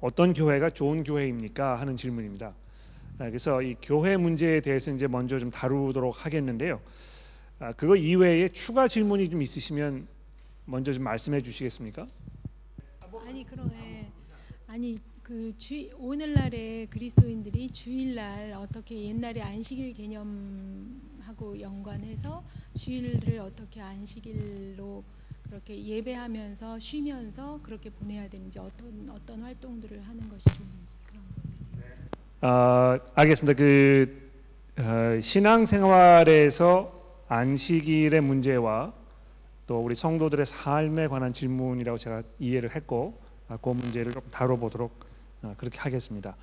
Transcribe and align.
어떤 0.00 0.32
교회가 0.32 0.70
좋은 0.70 1.04
교회입니까 1.04 1.80
하는 1.80 1.96
질문입니다. 1.96 2.54
아, 3.18 3.24
그래서 3.28 3.62
이 3.62 3.74
교회 3.80 4.16
문제에 4.16 4.60
대해서 4.60 4.92
이제 4.92 5.06
먼저 5.06 5.38
좀 5.38 5.50
다루도록 5.50 6.24
하겠는데요. 6.24 6.80
아, 7.58 7.72
그거 7.72 7.96
이외에 7.96 8.48
추가 8.50 8.88
질문이 8.88 9.30
좀 9.30 9.40
있으시면 9.40 10.06
먼저 10.66 10.92
좀 10.92 11.04
말씀해 11.04 11.40
주시겠습니까? 11.40 12.06
아니 13.26 13.44
그러네. 13.44 14.12
아니 14.66 15.00
그 15.22 15.52
주, 15.56 15.88
오늘날에 15.98 16.86
그리스도인들이 16.86 17.70
주일날 17.70 18.52
어떻게 18.52 19.06
옛날에 19.06 19.40
안식일 19.40 19.94
개념하고 19.94 21.58
연관해서 21.58 22.44
주일을 22.76 23.40
어떻게 23.40 23.80
안식일로 23.80 25.02
그렇게 25.48 25.82
예배하면서 25.82 26.78
쉬면서 26.78 27.60
그렇게 27.62 27.90
보내야 27.90 28.28
되는지 28.28 28.58
어떤 28.58 29.08
어떤 29.10 29.42
활동들을 29.42 30.00
하는 30.02 30.28
것이 30.28 30.44
좋은지 30.44 30.96
그런 31.06 31.22
거. 31.22 32.46
아 32.46 32.98
알겠습니다. 33.14 33.56
그 33.56 34.30
어, 34.78 35.20
신앙생활에서 35.20 36.92
안식일의 37.28 38.20
문제와 38.20 38.92
또 39.66 39.80
우리 39.80 39.94
성도들의 39.94 40.46
삶에 40.46 41.08
관한 41.08 41.32
질문이라고 41.32 41.98
제가 41.98 42.22
이해를 42.38 42.74
했고 42.74 43.20
아, 43.48 43.56
그 43.56 43.70
문제를 43.70 44.12
좀 44.12 44.22
다뤄보도록 44.30 45.04
어, 45.42 45.54
그렇게 45.56 45.78
하겠습니다. 45.78 46.36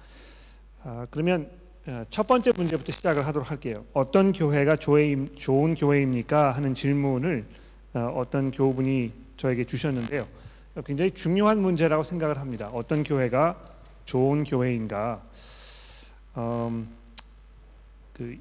아, 0.84 1.08
그러면 1.10 1.50
어, 1.86 2.06
첫 2.10 2.28
번째 2.28 2.54
문제부터 2.56 2.92
시작을 2.92 3.26
하도록 3.28 3.50
할게요. 3.50 3.86
어떤 3.94 4.32
교회가 4.34 4.78
교회, 4.82 5.26
좋은 5.36 5.76
교회입니까 5.76 6.52
하는 6.52 6.74
질문을 6.74 7.46
어, 7.94 8.14
어떤 8.16 8.52
교우분이 8.52 9.12
저에게 9.38 9.64
주셨는데요. 9.64 10.28
굉장히 10.86 11.12
중요한 11.12 11.60
문제라고 11.60 12.04
생각을 12.04 12.40
합니다. 12.40 12.70
어떤 12.74 13.04
교회가 13.04 13.56
좋은 14.06 14.44
교회인가? 14.44 15.22
음, 16.38 16.88
그 18.14 18.38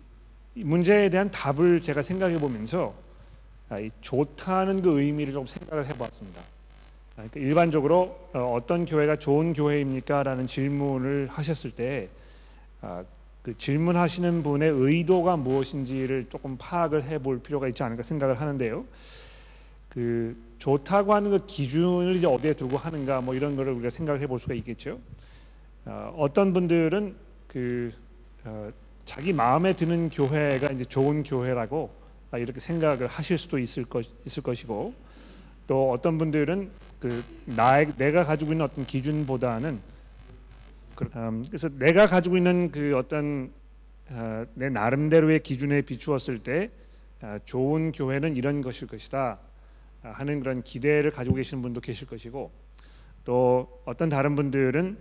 문제에 0.54 1.10
대한 1.10 1.30
답을 1.30 1.80
제가 1.80 2.02
생각해 2.02 2.38
보면서 2.38 2.94
아, 3.68 3.76
좋다는 4.00 4.82
그 4.82 5.00
의미를 5.00 5.32
좀 5.32 5.46
생각을 5.46 5.86
해보았습니다. 5.86 6.40
아, 6.40 6.44
그러니까 7.28 7.40
일반적으로 7.40 8.28
어, 8.32 8.54
어떤 8.56 8.86
교회가 8.86 9.16
좋은 9.16 9.52
교회입니까?라는 9.52 10.46
질문을 10.46 11.28
하셨을 11.30 11.70
때 11.72 12.08
아, 12.80 13.04
그 13.42 13.56
질문하시는 13.58 14.42
분의 14.42 14.70
의도가 14.70 15.36
무엇인지를 15.36 16.26
조금 16.30 16.56
파악을 16.58 17.04
해볼 17.04 17.42
필요가 17.42 17.68
있지 17.68 17.82
않을까 17.82 18.02
생각을 18.02 18.40
하는데요. 18.40 18.84
그 19.92 20.34
좋다고 20.58 21.12
하는 21.12 21.30
그 21.30 21.44
기준을 21.44 22.16
이제 22.16 22.26
어디에 22.26 22.54
두고 22.54 22.78
하는가 22.78 23.20
뭐 23.20 23.34
이런 23.34 23.56
거를 23.56 23.74
우리가 23.74 23.90
생각을 23.90 24.22
해볼 24.22 24.40
수가 24.40 24.54
있겠죠. 24.54 24.98
어, 25.84 26.26
떤 26.32 26.54
분들은 26.54 27.14
그 27.46 27.92
어, 28.44 28.70
자기 29.04 29.34
마음에 29.34 29.74
드는 29.74 30.08
교회가 30.08 30.70
이제 30.70 30.86
좋은 30.86 31.22
교회라고 31.22 31.90
이렇게 32.38 32.58
생각을 32.58 33.06
하실 33.06 33.36
수도 33.36 33.58
있을 33.58 33.84
것 33.84 34.06
있을 34.24 34.42
것이고 34.42 34.94
또 35.66 35.90
어떤 35.90 36.16
분들은 36.16 36.70
그 36.98 37.22
나의 37.44 37.92
내가 37.98 38.24
가지고 38.24 38.52
있는 38.52 38.64
어떤 38.64 38.86
기준보다는 38.86 39.78
그, 40.94 41.10
음, 41.16 41.44
그래서 41.46 41.68
내가 41.78 42.06
가지고 42.06 42.38
있는 42.38 42.70
그 42.70 42.96
어떤 42.96 43.50
어, 44.08 44.46
내 44.54 44.70
나름대로의 44.70 45.40
기준에 45.40 45.82
비추었을 45.82 46.38
때 46.38 46.70
어, 47.20 47.36
좋은 47.44 47.92
교회는 47.92 48.36
이런 48.36 48.62
것일 48.62 48.88
것이다 48.88 49.38
하는 50.02 50.40
그런 50.40 50.62
기대를 50.62 51.10
가지고 51.10 51.36
계시는 51.36 51.62
분도 51.62 51.80
계실 51.80 52.06
것이고 52.08 52.50
또 53.24 53.82
어떤 53.84 54.08
다른 54.08 54.34
분들은 54.34 54.98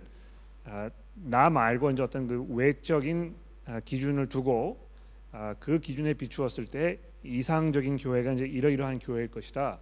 어, 0.66 0.88
나 1.14 1.50
말고 1.50 1.90
이제 1.90 2.02
어떤 2.02 2.28
그 2.28 2.46
외적인 2.50 3.34
아, 3.66 3.80
기준을 3.80 4.28
두고 4.28 4.88
아, 5.32 5.54
그 5.58 5.80
기준에 5.80 6.14
비추었을 6.14 6.66
때 6.66 6.98
이상적인 7.24 7.96
교회가 7.96 8.32
이제 8.32 8.46
이러이러한 8.46 9.00
교회일 9.00 9.28
것이다. 9.28 9.78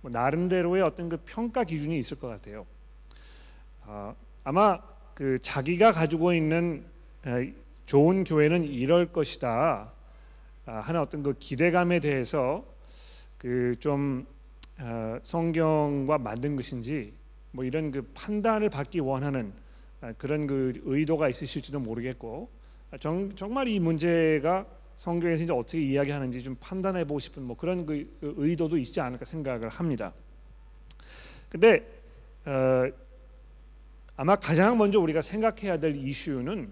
뭐 0.00 0.10
나름대로의 0.10 0.82
어떤 0.82 1.08
그 1.08 1.18
평가 1.24 1.64
기준이 1.64 1.98
있을 1.98 2.18
것 2.18 2.28
같아요. 2.28 2.66
아, 3.82 4.14
아마 4.42 4.78
그 5.14 5.38
자기가 5.40 5.92
가지고 5.92 6.34
있는 6.34 6.84
좋은 7.86 8.24
교회는 8.24 8.64
이럴 8.64 9.12
것이다 9.12 9.92
하는 10.64 11.00
어떤 11.00 11.22
그 11.22 11.34
기대감에 11.38 12.00
대해서 12.00 12.64
그 13.38 13.76
좀 13.78 14.26
성경과 15.22 16.18
맞는 16.18 16.56
것인지 16.56 17.12
뭐 17.52 17.64
이런 17.64 17.90
그 17.90 18.02
판단을 18.14 18.68
받기 18.70 19.00
원하는 19.00 19.52
그런 20.18 20.46
그 20.46 20.80
의도가 20.84 21.28
있으실지도 21.28 21.78
모르겠고 21.80 22.48
정, 23.00 23.34
정말 23.36 23.68
이 23.68 23.78
문제가 23.78 24.66
성경에서 24.96 25.44
이제 25.44 25.52
어떻게 25.52 25.80
이야기하는지 25.80 26.42
좀 26.42 26.56
판단해 26.60 27.04
보고 27.04 27.18
싶은 27.18 27.42
뭐 27.42 27.56
그런 27.56 27.86
그, 27.86 28.16
그 28.20 28.34
의도도 28.36 28.78
있지 28.78 29.00
않을까 29.00 29.24
생각을 29.24 29.68
합니다. 29.68 30.12
근데 31.48 31.84
어, 32.44 32.90
아마 34.16 34.36
가장 34.36 34.78
먼저 34.78 35.00
우리가 35.00 35.20
생각해야 35.20 35.78
될 35.78 35.96
이슈는 35.96 36.68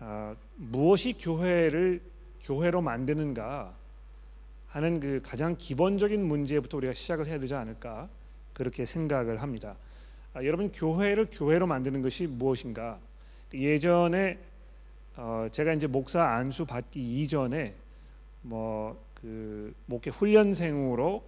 어, 0.00 0.36
무엇이 0.56 1.14
교회를 1.14 2.00
교회로 2.42 2.82
만드는가 2.82 3.74
하는 4.68 5.00
그 5.00 5.20
가장 5.22 5.56
기본적인 5.56 6.24
문제부터 6.24 6.76
우리가 6.76 6.92
시작을 6.92 7.26
해야 7.26 7.38
되지 7.38 7.54
않을까 7.54 8.08
그렇게 8.52 8.84
생각을 8.84 9.42
합니다. 9.42 9.76
아, 10.34 10.44
여러분 10.44 10.70
교회를 10.70 11.28
교회로 11.30 11.66
만드는 11.66 12.02
것이 12.02 12.26
무엇인가? 12.26 12.98
예전에 13.52 14.38
어, 15.16 15.48
제가 15.50 15.72
이제 15.72 15.86
목사 15.86 16.22
안수 16.22 16.66
받기 16.66 17.22
이전에 17.22 17.74
뭐 18.42 19.08
그 19.20 19.74
목회 19.86 20.10
훈련생으로 20.10 21.24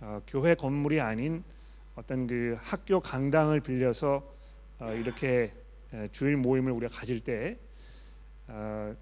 어, 0.00 0.22
교회 0.26 0.54
건물이 0.54 1.00
아닌 1.00 1.44
어떤 1.94 2.26
그 2.26 2.56
학교 2.60 3.00
강당을 3.00 3.60
빌려서 3.60 4.22
어, 4.80 4.92
이렇게 4.92 5.52
주일 6.12 6.36
모임을 6.36 6.72
우리가 6.72 6.94
가질 6.94 7.20
때그 7.20 7.58
어, 8.48 8.94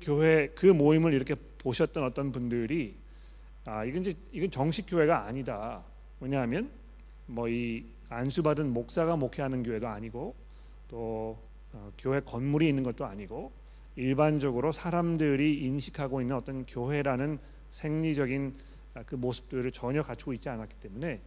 교회 0.00 0.48
그 0.54 0.66
모임을 0.66 1.12
이렇게 1.12 1.34
보셨던 1.62 2.04
어떤 2.04 2.32
분들이 2.32 2.96
아 3.64 3.84
이건 3.84 4.02
이제 4.02 4.14
이건 4.32 4.50
정식 4.50 4.86
교회가 4.86 5.26
아니다. 5.26 5.82
왜냐하면 6.20 6.70
뭐 7.26 7.48
이 7.48 7.84
안수 8.12 8.42
받은 8.42 8.72
목사가 8.72 9.16
목회하는 9.16 9.62
교회도 9.62 9.88
아니고 9.88 10.34
또 10.88 11.38
어, 11.72 11.90
교회 11.96 12.20
건물이 12.20 12.68
있는 12.68 12.82
것도 12.82 13.06
아니고 13.06 13.50
일반적으로 13.96 14.72
사람들이 14.72 15.60
인식하고 15.64 16.20
있는 16.20 16.36
어떤 16.36 16.66
교회라는 16.66 17.38
생리적인 17.70 18.54
아, 18.94 19.02
그 19.04 19.14
모습들을 19.14 19.70
전혀 19.72 20.02
갖추고 20.02 20.34
있지 20.34 20.48
않았기 20.50 20.74
때문에 20.76 21.20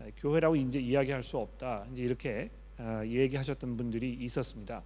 아, 0.00 0.04
교회라고 0.18 0.54
이제 0.54 0.78
이야기할 0.78 1.24
수 1.24 1.38
없다. 1.38 1.86
이제 1.92 2.04
이렇게 2.04 2.50
아, 2.76 3.04
얘기하셨던 3.04 3.76
분들이 3.76 4.12
있었습니다. 4.12 4.82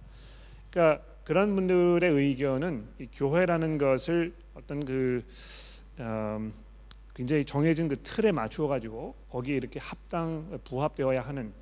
그러니까 0.71 1.03
그런 1.23 1.55
분들의 1.55 2.11
의견은 2.11 2.87
교회라는 3.13 3.77
것을 3.77 4.33
어떤 4.55 4.83
그 4.83 5.23
음, 5.99 6.53
굉장히 7.13 7.45
정해진 7.45 7.87
그 7.87 7.95
틀에 8.01 8.31
맞추어 8.31 8.67
가지고 8.67 9.15
거기에 9.29 9.55
이렇게 9.55 9.79
합당 9.79 10.59
부합되어야 10.63 11.21
하는 11.21 11.53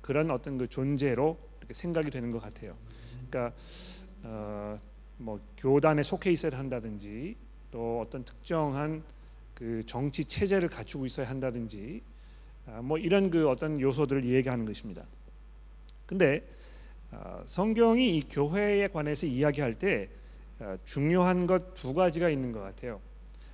그런 0.00 0.30
어떤 0.30 0.58
그 0.58 0.66
존재로 0.68 1.38
이렇게 1.58 1.74
생각이 1.74 2.10
되는 2.10 2.30
것 2.30 2.40
같아요. 2.40 2.74
그러니까 3.28 3.54
어, 4.22 4.80
뭐 5.18 5.40
교단에 5.58 6.02
속해 6.02 6.32
있어야 6.32 6.58
한다든지 6.58 7.36
또 7.70 8.00
어떤 8.00 8.24
특정한 8.24 9.02
그 9.54 9.82
정치 9.86 10.24
체제를 10.24 10.68
갖추고 10.68 11.06
있어야 11.06 11.28
한다든지 11.28 12.02
아, 12.66 12.80
뭐 12.82 12.96
이런 12.98 13.30
그 13.30 13.48
어떤 13.48 13.80
요소들을 13.80 14.24
얘기하는 14.24 14.64
것입니다. 14.64 15.04
근데 16.06 16.36
어, 16.38 16.63
성경이 17.46 18.16
이 18.16 18.28
교회에 18.28 18.88
관해서 18.88 19.26
이야기할 19.26 19.78
때 19.78 20.08
어, 20.60 20.76
중요한 20.84 21.46
것 21.46 21.74
두 21.74 21.94
가지가 21.94 22.30
있는 22.30 22.52
것 22.52 22.60
같아요. 22.60 23.00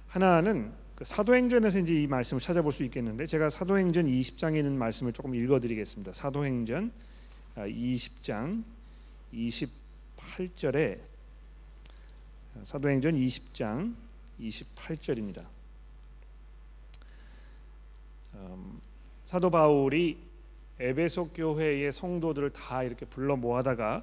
하나는 0.06 0.72
그 0.94 1.04
사도행전에서 1.04 1.80
이제 1.80 1.94
이 1.94 2.06
말씀을 2.06 2.40
찾아볼 2.40 2.72
수 2.72 2.84
있겠는데 2.84 3.26
제가 3.26 3.48
사도행전 3.48 4.06
20장에 4.06 4.58
있는 4.58 4.76
말씀을 4.78 5.12
조금 5.12 5.34
읽어드리겠습니다. 5.34 6.12
사도행전 6.12 6.92
20장 7.56 8.62
아, 8.62 9.34
28절에 9.34 11.00
사도행전 12.64 13.14
20장 13.14 13.94
28절입니다. 14.40 15.46
음, 18.34 18.80
사도 19.24 19.50
바울이 19.50 20.18
에베소 20.80 21.28
교회의 21.34 21.92
성도들을 21.92 22.50
다 22.50 22.82
이렇게 22.82 23.04
불러 23.04 23.36
모아다가 23.36 24.02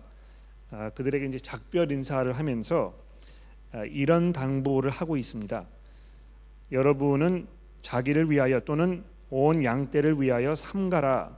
아, 0.69 0.89
그들에게 0.91 1.25
이제 1.25 1.39
작별 1.39 1.91
인사를 1.91 2.31
하면서 2.31 2.93
아, 3.71 3.83
이런 3.85 4.31
당부를 4.31 4.91
하고 4.91 5.17
있습니다. 5.17 5.65
여러분은 6.71 7.47
자기를 7.81 8.29
위하여 8.29 8.59
또는 8.59 9.03
온 9.29 9.63
양떼를 9.63 10.21
위하여 10.21 10.53
삼가라. 10.53 11.37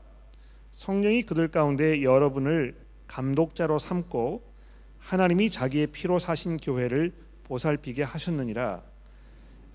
성령이 0.74 1.24
그들 1.24 1.48
가운데 1.48 2.04
여러분을 2.04 2.76
감독자로 3.08 3.80
삼고 3.80 4.44
하나님이 5.00 5.52
자기의 5.52 5.88
피로 5.88 6.20
사신 6.20 6.58
교회를 6.58 7.14
보살피게 7.46 8.04
하셨느니라. 8.04 8.82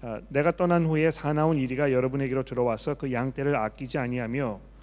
아, 0.02 0.20
내가 0.28 0.50
떠난 0.52 0.84
후에 0.84 1.10
사나운 1.10 1.56
이리가 1.56 1.90
여러분에게로 1.90 2.43
들어와서 2.43 2.94
그 2.94 3.10
양떼를 3.10 3.56
아끼지 3.56 3.96
아니하며 3.96 4.73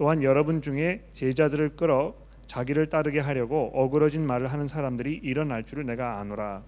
또한 0.00 0.22
여러분 0.22 0.62
중에 0.62 1.04
제자들을 1.12 1.76
끌어 1.76 2.14
자기를 2.46 2.88
따르게 2.88 3.18
하려고 3.20 3.70
어그러진 3.74 4.26
말을 4.26 4.50
하는 4.50 4.66
사람들이 4.66 5.20
일어날 5.22 5.62
줄을 5.62 5.84
내가 5.84 6.18
아노라. 6.20 6.62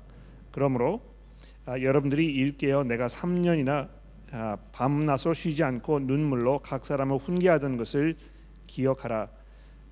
그러므로 0.50 1.00
아, 1.64 1.81
여러분들이 1.81 2.26
일깨어 2.26 2.84
내가 2.84 3.06
3년이나 3.06 3.88
아, 4.32 4.58
밤낮으로 4.73 5.32
쉬지 5.32 5.64
않고 5.64 6.00
눈물로 6.00 6.58
각 6.58 6.84
사람을 6.84 7.17
훈계하던 7.17 7.79
것을 7.79 8.17
기억하라. 8.67 9.31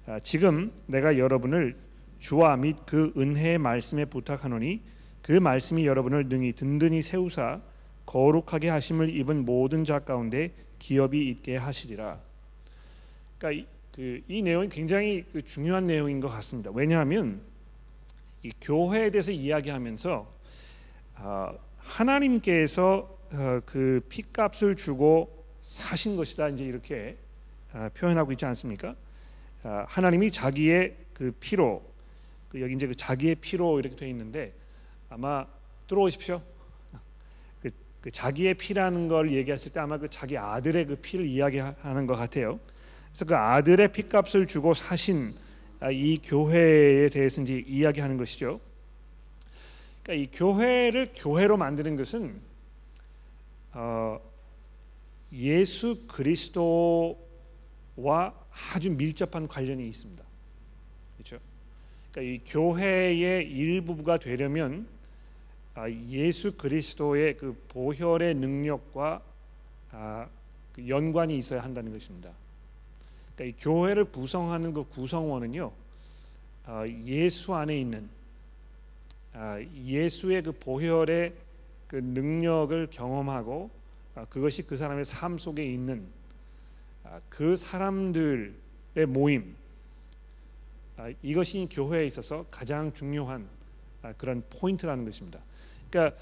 아, 0.07 0.21
지금 0.23 0.71
내가 0.85 1.17
여러분을 1.17 1.79
주와 2.19 2.59
및 2.59 2.77
그 2.85 3.15
은혜의 3.17 3.57
말씀에 3.57 4.05
부탁하노니 4.05 4.83
그 5.23 5.33
말씀이 5.33 5.87
여러분을 5.87 6.29
능히 6.29 6.53
든든히 6.53 7.01
세우사 7.01 7.63
거룩하게 8.05 8.69
하심을 8.69 9.09
입은 9.17 9.47
모든 9.47 9.87
자 9.87 10.01
가운데 10.01 10.53
기업이 10.79 11.27
있게 11.31 11.57
하시리라. 11.57 12.30
그러니까 13.41 13.53
이, 13.53 13.67
그, 13.95 14.23
이 14.29 14.43
내용이 14.43 14.69
굉장히 14.69 15.25
그 15.33 15.43
중요한 15.43 15.87
내용인 15.87 16.21
것 16.21 16.29
같습니다. 16.29 16.71
왜냐하면 16.73 17.41
이 18.43 18.53
교회에 18.61 19.11
대해서 19.11 19.33
이야기하면서 19.33 20.35
어, 21.17 21.59
하나님께서 21.79 23.19
어, 23.33 23.61
그 23.65 24.05
피값을 24.11 24.77
주고 24.77 25.45
사신 25.63 26.17
것이다 26.17 26.49
이제 26.49 26.65
이렇게 26.65 27.17
어, 27.73 27.89
표현하고 27.95 28.33
있지 28.33 28.45
않습니까? 28.45 28.95
어, 29.63 29.85
하나님이 29.89 30.31
자기의 30.33 30.97
그 31.15 31.35
피로 31.41 31.83
그 32.51 32.61
여기 32.61 32.75
이제 32.75 32.87
그 32.87 32.95
자기의 32.95 33.37
피로 33.37 33.79
이렇게 33.79 33.97
되어 33.97 34.09
있는데 34.09 34.53
아마 35.09 35.47
들어오십시오. 35.87 36.43
그, 37.63 37.71
그 38.03 38.11
자기의 38.11 38.55
피라는 38.55 39.09
걸 39.09 39.33
얘기했을 39.33 39.73
때 39.73 39.81
아마 39.81 39.97
그 39.97 40.11
자기 40.11 40.37
아들의 40.37 40.87
그 40.87 40.97
피를 40.97 41.25
이야기하는 41.25 42.07
것 42.07 42.17
같아요. 42.17 42.61
그래서 43.11 43.25
그 43.25 43.37
아들의 43.37 43.93
피값을 43.93 44.47
주고 44.47 44.75
사신 44.75 45.35
아, 45.81 45.91
이 45.91 46.19
교회에 46.23 47.09
대해서 47.09 47.41
이제 47.43 47.65
이야기하는 47.67 48.17
것이죠. 48.19 48.61
그러니까 50.03 50.23
이 50.23 50.39
교회를 50.39 51.13
교회로 51.15 51.57
만드는 51.57 51.97
것은 51.97 52.41
어, 53.73 54.21
예수 55.33 56.05
그리스도와 56.07 57.17
아주 58.75 58.91
밀접한 58.91 59.49
관련이 59.49 59.87
있습니다. 59.89 60.23
그렇죠? 61.17 61.39
그러니까 62.11 62.33
이 62.33 62.41
교회의 62.47 63.51
일부가 63.51 64.19
되려면 64.19 64.87
아, 65.75 65.89
예수 65.89 66.57
그리스도의 66.57 67.37
그 67.37 67.57
보혈의 67.69 68.35
능력과 68.35 69.23
아, 69.93 70.29
그 70.75 70.89
연관이 70.89 71.39
있어야 71.39 71.63
한다는 71.63 71.93
것입니다. 71.93 72.31
그러니까 73.41 73.45
이 73.45 73.53
교회를 73.59 74.05
구성하는 74.05 74.75
그 74.75 74.85
구성원은요 74.85 75.73
아, 76.67 76.87
예수 77.07 77.55
안에 77.55 77.81
있는 77.81 78.09
예수의 79.87 80.43
그 80.43 80.53
보혈의 80.53 81.33
그 81.87 81.97
능력을 81.97 82.89
경험하고 82.91 83.71
그것이 84.29 84.63
그 84.63 84.77
사람의 84.77 85.07
삶 85.07 85.39
속에 85.39 85.65
있는 85.65 86.07
그 87.31 87.57
사람들의 87.57 88.53
모임 89.09 89.57
이것이 91.23 91.67
교회에 91.71 92.07
있어서 92.07 92.45
가장 92.51 92.93
중요한 92.93 93.49
그런 94.19 94.43
포인트라는 94.51 95.05
것입니다. 95.07 95.41
그러니까 95.89 96.19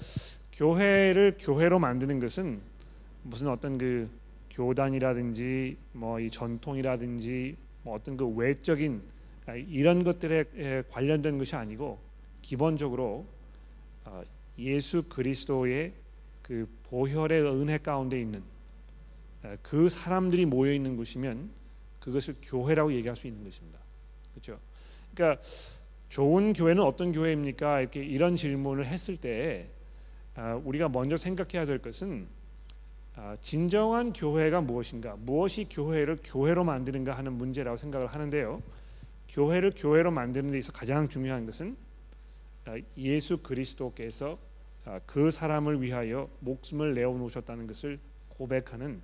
교회를 0.53 1.37
교회로 1.39 1.79
만드는 1.79 2.19
것은 2.19 2.61
무슨 3.23 3.49
어떤 3.49 3.77
그 3.77 4.09
교단이라든지 4.59 5.77
뭐 5.93 6.19
이 6.19 6.29
전통이라든지 6.29 7.55
뭐 7.83 7.95
어떤 7.95 8.17
그 8.17 8.27
외적인 8.27 9.01
이런 9.67 10.03
것들에 10.03 10.83
관련된 10.89 11.37
것이 11.37 11.55
아니고 11.55 11.97
기본적으로 12.41 13.25
어, 14.03 14.21
예수 14.57 15.03
그리스도의 15.03 15.93
그 16.41 16.67
보혈의 16.89 17.43
은혜 17.43 17.77
가운데 17.77 18.19
있는 18.19 18.43
그 19.61 19.87
사람들이 19.87 20.45
모여 20.45 20.73
있는 20.73 20.97
곳이면 20.97 21.49
그것을 22.01 22.35
교회라고 22.41 22.91
얘기할 22.93 23.15
수 23.15 23.27
있는 23.27 23.43
것입니다. 23.45 23.79
그렇죠? 24.33 24.59
그러니까 25.13 25.41
좋은 26.09 26.51
교회는 26.51 26.83
어떤 26.83 27.13
교회입니까? 27.13 27.79
이렇게 27.79 28.03
이런 28.03 28.35
질문을 28.35 28.85
했을 28.85 29.15
때 29.15 29.69
아, 30.35 30.55
우리가 30.55 30.89
먼저 30.89 31.15
생각해야 31.15 31.65
될 31.65 31.77
것은 31.77 32.27
아, 32.27 32.38
진정한 33.41 34.13
교회가 34.13 34.61
무엇인가, 34.61 35.15
무엇이 35.19 35.67
교회를 35.69 36.19
교회로 36.23 36.63
만드는가 36.63 37.17
하는 37.17 37.33
문제라고 37.33 37.77
생각을 37.77 38.07
하는데요. 38.07 38.61
교회를 39.29 39.73
교회로 39.75 40.11
만드는 40.11 40.51
데 40.51 40.57
있어 40.59 40.71
가장 40.71 41.07
중요한 41.07 41.45
것은 41.45 41.75
아, 42.65 42.77
예수 42.97 43.37
그리스도께서 43.37 44.37
그 45.05 45.31
사람을 45.31 45.81
위하여 45.81 46.29
목숨을 46.39 46.93
내어 46.93 47.11
놓으셨다는 47.11 47.67
것을 47.67 47.99
고백하는 48.29 49.01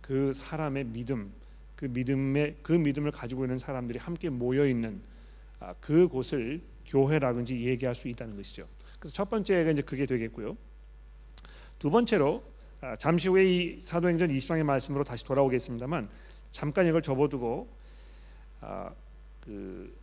그 0.00 0.32
사람의 0.32 0.84
믿음, 0.84 1.32
그 1.74 1.86
믿음의 1.86 2.56
그 2.62 2.72
믿음을 2.72 3.10
가지고 3.10 3.44
있는 3.44 3.58
사람들이 3.58 3.98
함께 3.98 4.30
모여 4.30 4.66
있는 4.66 5.00
아, 5.60 5.74
그 5.80 6.08
곳을 6.08 6.60
교회라든지 6.86 7.60
얘기할 7.66 7.94
수 7.94 8.08
있다는 8.08 8.36
것이죠. 8.36 8.66
그래서 8.98 9.14
첫 9.14 9.28
번째가 9.28 9.70
이제 9.72 9.82
그게 9.82 10.06
되겠고요. 10.06 10.56
두 11.78 11.90
번째로 11.90 12.42
아, 12.42 12.55
잠시 12.98 13.28
후에 13.28 13.44
이 13.44 13.80
사도행전 13.80 14.28
20장의 14.28 14.62
말씀으로 14.62 15.02
다시 15.02 15.24
돌아오겠습니다만 15.24 16.08
잠깐 16.52 16.86
이걸 16.86 17.02
접어두고 17.02 17.68
아, 18.60 18.90
그 19.40 19.96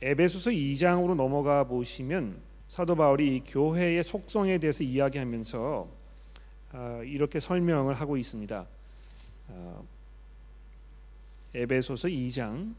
에베소서 0.00 0.50
2장으로 0.50 1.14
넘어가 1.14 1.64
보시면 1.64 2.40
사도 2.68 2.96
바울이 2.96 3.36
이 3.36 3.40
교회의 3.44 4.02
속성에 4.02 4.58
대해서 4.58 4.82
이야기하면서 4.82 5.88
아, 6.72 7.02
이렇게 7.04 7.38
설명을 7.38 7.94
하고 7.94 8.16
있습니다. 8.16 8.66
아, 9.48 9.82
에베소서 11.54 12.08
2장 12.08 12.74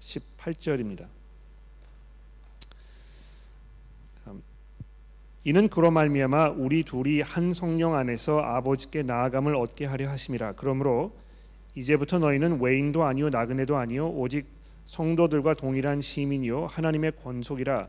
18절입니다. 0.00 1.19
이는 5.42 5.68
그로 5.68 5.90
말미암아 5.90 6.50
우리 6.50 6.82
둘이 6.82 7.22
한 7.22 7.54
성령 7.54 7.94
안에서 7.94 8.40
아버지께 8.40 9.02
나아감을 9.02 9.56
얻게 9.56 9.86
하려 9.86 10.10
하심이라. 10.10 10.52
그러므로 10.52 11.12
이제부터 11.74 12.18
너희는 12.18 12.60
외인도 12.60 13.04
아니요 13.04 13.30
나그네도 13.30 13.76
아니요 13.76 14.08
오직 14.08 14.46
성도들과 14.84 15.54
동일한 15.54 16.02
시민이요 16.02 16.66
하나님의 16.66 17.12
권속이라. 17.22 17.88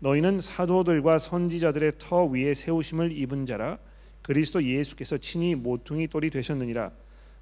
너희는 0.00 0.40
사도들과 0.40 1.18
선지자들의 1.18 1.92
터 1.98 2.24
위에 2.24 2.52
세우심을 2.52 3.12
입은 3.16 3.46
자라. 3.46 3.78
그리스도 4.22 4.64
예수께서 4.64 5.18
친히 5.18 5.54
모퉁이 5.54 6.08
돌이 6.08 6.30
되셨느니라. 6.30 6.90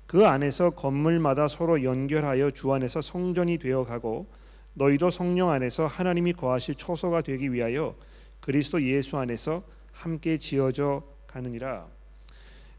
그 0.06 0.26
안에서 0.26 0.70
건물마다 0.70 1.49
서로 1.49 1.82
연결하여 1.82 2.50
주 2.50 2.75
안에서 2.75 3.00
성전이 3.00 3.56
되어 3.56 3.85
가고 3.85 4.26
너희도 4.75 5.09
성령 5.09 5.49
안에서 5.49 5.87
하나님이 5.87 6.35
거하실 6.35 6.75
초소가 6.75 7.23
되기 7.23 7.50
위하여 7.54 7.94
그리스도 8.40 8.82
예수 8.82 9.18
안에서 9.18 9.62
함께 9.92 10.38
지어져 10.38 11.02
가느니라. 11.26 11.87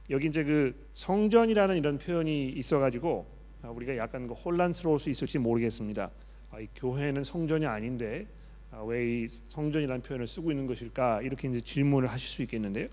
여기 0.09 0.27
이제 0.27 0.43
그 0.43 0.75
성전이라는 0.93 1.77
이런 1.77 1.97
표현이 1.97 2.49
있어가지고 2.49 3.25
우리가 3.63 3.95
약간 3.97 4.27
그 4.27 4.33
혼란스러울 4.33 4.99
수 4.99 5.09
있을지 5.09 5.37
모르겠습니다. 5.37 6.09
아, 6.51 6.59
이 6.59 6.67
교회는 6.75 7.23
성전이 7.23 7.65
아닌데 7.65 8.27
아, 8.71 8.81
왜이 8.81 9.27
성전이라는 9.47 10.01
표현을 10.01 10.27
쓰고 10.27 10.51
있는 10.51 10.67
것일까 10.67 11.21
이렇게 11.21 11.47
이제 11.47 11.61
질문을 11.61 12.09
하실 12.09 12.27
수 12.27 12.41
있겠는데요. 12.41 12.87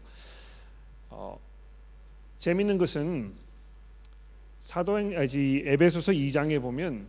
어, 1.10 1.40
재밌는 2.38 2.78
것은 2.78 3.32
사도행 4.60 5.16
아지 5.18 5.62
에베소서 5.64 6.12
2장에 6.12 6.60
보면 6.60 7.06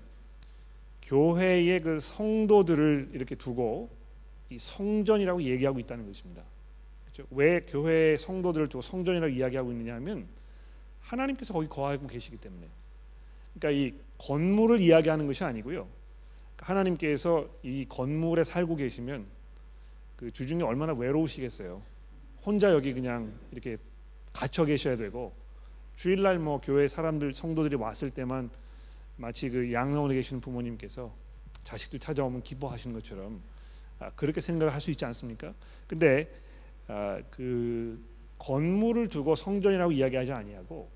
교회의 1.04 1.82
그 1.82 2.00
성도들을 2.00 3.10
이렇게 3.14 3.36
두고 3.36 3.90
이 4.50 4.58
성전이라고 4.58 5.44
얘기하고 5.44 5.80
있다는 5.80 6.08
것입니다. 6.08 6.44
그렇죠? 7.06 7.28
왜 7.32 7.62
교회 7.62 8.18
성도들을 8.18 8.70
두고 8.70 8.82
성전이라고 8.82 9.34
이야기하고 9.34 9.72
있느냐면 9.72 10.28
하나님께서 11.02 11.54
거기 11.54 11.68
거하고 11.68 12.08
계시기 12.08 12.38
때문에. 12.38 12.68
그러니까 13.54 13.80
이 13.80 13.94
건물을 14.18 14.82
이야기하는 14.82 15.28
것이 15.28 15.44
아니고요. 15.44 15.88
하나님께서 16.58 17.48
이 17.64 17.86
건물에 17.88 18.44
살고 18.44 18.76
계시면 18.76 19.26
그 20.18 20.32
주중에 20.32 20.64
얼마나 20.64 20.94
외로우시겠어요. 20.94 21.82
혼자 22.44 22.72
여기 22.74 22.94
그냥 22.94 23.34
이렇게 23.52 23.78
갇혀 24.34 24.66
계셔야 24.66 24.98
되고 24.98 25.34
주일날 25.96 26.40
뭐 26.40 26.62
교회 26.62 26.88
사람들 26.88 27.34
성도들이 27.34 27.76
왔을 27.76 28.10
때만 28.10 28.50
마치 29.18 29.50
그 29.50 29.72
양로원에 29.74 30.16
계시는 30.16 30.42
부모님께서 30.42 31.14
자식들 31.64 32.00
찾아오면 32.00 32.44
기뻐하시는 32.44 32.94
것처럼 32.96 33.36
아, 33.36 33.59
그렇게 34.16 34.42
생각을 34.42 34.74
할 34.74 34.82
수 34.82 34.92
있지 34.92 35.06
않습니까? 35.06 35.54
근데 35.88 36.30
아, 36.88 37.20
그 37.30 38.02
건물을 38.38 39.10
두고 39.10 39.36
성전이라고 39.36 39.92
이야기하지 39.92 40.32
아니하고 40.32 40.90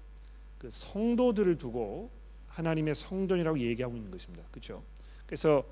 그 0.58 0.70
성도들을 0.72 1.58
두고 1.58 2.10
하나님의 2.48 2.96
성전이라고 2.96 3.60
얘기하고 3.60 3.96
있는 3.96 4.10
것입니다. 4.10 4.44
그렇죠? 4.52 4.82
그래서 5.26 5.64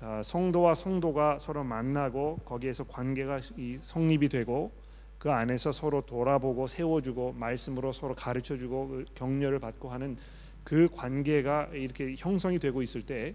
아, 0.00 0.22
성도와 0.24 0.74
성도가 0.74 1.38
서로 1.40 1.64
만나고 1.64 2.38
거기에서 2.44 2.84
관계가 2.84 3.40
성립이 3.82 4.28
되고 4.28 4.72
그 5.18 5.30
안에서 5.30 5.72
서로 5.72 6.00
돌아보고 6.02 6.68
세워주고 6.68 7.32
말씀으로 7.32 7.92
서로 7.92 8.14
가르쳐주고 8.14 8.88
그 8.88 9.04
격려를 9.14 9.58
받고 9.58 9.90
하는 9.90 10.16
그 10.62 10.88
관계가 10.94 11.70
이렇게 11.72 12.14
형성이 12.16 12.58
되고 12.58 12.82
있을 12.82 13.02
때 13.04 13.34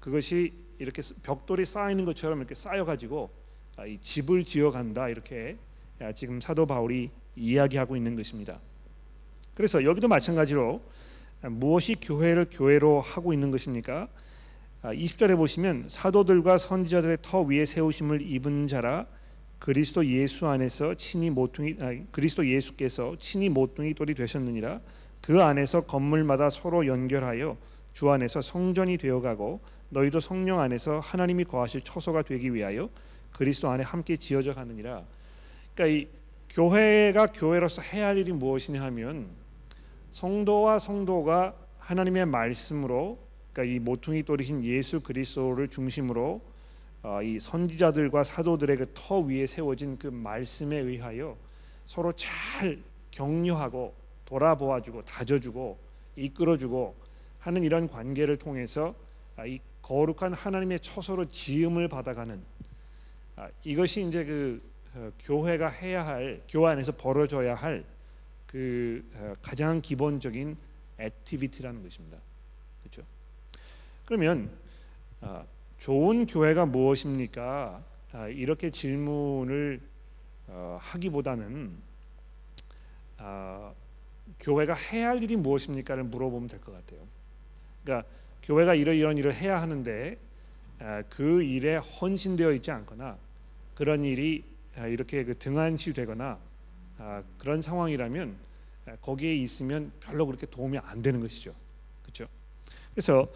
그것이 0.00 0.52
이렇게 0.80 1.02
벽돌이 1.22 1.66
쌓이는 1.66 2.06
것처럼 2.06 2.38
이렇게 2.38 2.54
쌓여가지고 2.54 3.30
아, 3.76 3.86
이 3.86 3.98
집을 4.00 4.44
지어간다 4.44 5.08
이렇게 5.08 5.56
아, 6.00 6.12
지금 6.12 6.40
사도 6.40 6.66
바울이 6.66 7.10
이야기하고 7.36 7.96
있는 7.96 8.16
것입니다. 8.16 8.58
그래서 9.54 9.84
여기도 9.84 10.08
마찬가지로 10.08 10.80
무엇이 11.42 11.96
교회를 12.00 12.46
교회로 12.50 13.00
하고 13.00 13.32
있는 13.32 13.50
것입니까? 13.50 14.08
20절에 14.82 15.36
보시면 15.36 15.86
사도들과 15.88 16.56
선지자들의 16.56 17.18
터 17.20 17.42
위에 17.42 17.66
세우심을 17.66 18.22
입은 18.22 18.66
자라 18.66 19.06
그리스도 19.58 20.06
예수 20.06 20.46
안에서 20.46 20.94
친히 20.94 21.28
모퉁이 21.28 21.76
아니, 21.80 22.10
그리스도 22.10 22.46
예수께서 22.48 23.16
친히 23.18 23.50
모퉁이 23.50 23.92
돌이 23.92 24.14
되셨느니라 24.14 24.80
그 25.20 25.42
안에서 25.42 25.82
건물마다 25.82 26.48
서로 26.48 26.86
연결하여 26.86 27.58
주 27.92 28.10
안에서 28.10 28.40
성전이 28.40 28.96
되어가고 28.96 29.60
너희도 29.90 30.20
성령 30.20 30.60
안에서 30.60 31.00
하나님이 31.00 31.44
거하실 31.44 31.82
처소가 31.82 32.22
되기 32.22 32.54
위하여 32.54 32.88
그리스도 33.32 33.68
안에 33.70 33.82
함께 33.84 34.16
지어져 34.16 34.54
가느니라. 34.54 35.04
그러니까 35.74 35.86
이 35.98 36.08
교회가 36.50 37.26
교회로서 37.32 37.82
해야 37.82 38.08
할 38.08 38.18
일이 38.18 38.32
무엇이냐 38.32 38.82
하면 38.82 39.28
성도와 40.10 40.78
성도가 40.78 41.54
하나님의 41.78 42.26
말씀으로 42.26 43.18
그러니까 43.52 43.74
이 43.74 43.78
모퉁이 43.78 44.22
돌이신 44.22 44.64
예수 44.64 45.00
그리스도를 45.00 45.68
중심으로 45.68 46.40
어, 47.02 47.22
이 47.22 47.38
선지자들과 47.40 48.24
사도들의 48.24 48.76
그 48.76 48.86
터 48.94 49.18
위에 49.20 49.46
세워진 49.46 49.98
그 49.98 50.08
말씀에 50.08 50.76
의하여 50.76 51.36
서로 51.86 52.12
잘 52.12 52.78
격려하고 53.10 53.94
돌아보아주고 54.26 55.04
다져주고 55.04 55.78
이끌어주고 56.16 56.94
하는 57.38 57.62
이런 57.64 57.88
관계를 57.88 58.36
통해서 58.36 58.88
아, 58.90 59.09
이 59.46 59.58
거룩한 59.82 60.34
하나님의 60.34 60.80
처소로 60.80 61.28
지음을 61.28 61.88
받아가는 61.88 62.40
아, 63.36 63.48
이것이 63.64 64.06
이제 64.06 64.24
그 64.24 64.62
어, 64.94 65.10
교회가 65.20 65.68
해야 65.68 66.04
할 66.06 66.42
교회 66.48 66.72
안에서 66.72 66.92
벌어져야 66.92 67.54
할그 67.54 69.04
어, 69.14 69.34
가장 69.40 69.80
기본적인 69.80 70.56
activity라는 70.98 71.82
것입니다. 71.82 72.18
그렇죠? 72.82 73.02
그러면 74.04 74.50
아, 75.20 75.44
좋은 75.78 76.26
교회가 76.26 76.66
무엇입니까? 76.66 77.82
아, 78.12 78.28
이렇게 78.28 78.70
질문을 78.70 79.80
어, 80.48 80.78
하기보다는 80.82 81.72
아, 83.18 83.72
교회가 84.40 84.74
해야 84.74 85.10
할 85.10 85.22
일이 85.22 85.36
무엇입니까를 85.36 86.04
물어보면 86.04 86.48
될 86.48 86.60
것 86.60 86.72
같아요. 86.72 87.00
그러니까 87.84 88.08
교회가 88.50 88.74
이러이런 88.74 89.16
일을 89.16 89.32
해야 89.32 89.62
하는데 89.62 90.16
아, 90.80 91.04
그 91.08 91.40
일에 91.40 91.76
헌신되어 91.76 92.52
있지 92.54 92.72
않거나 92.72 93.16
그런 93.76 94.04
일이 94.04 94.42
아, 94.76 94.88
이렇게 94.88 95.22
그 95.22 95.38
등한시되거나 95.38 96.36
아, 96.98 97.22
그런 97.38 97.62
상황이라면 97.62 98.34
아, 98.86 98.96
거기에 99.02 99.36
있으면 99.36 99.92
별로 100.00 100.26
그렇게 100.26 100.46
도움이 100.46 100.78
안 100.78 101.00
되는 101.00 101.20
것이죠. 101.20 101.54
그래서 102.92 103.28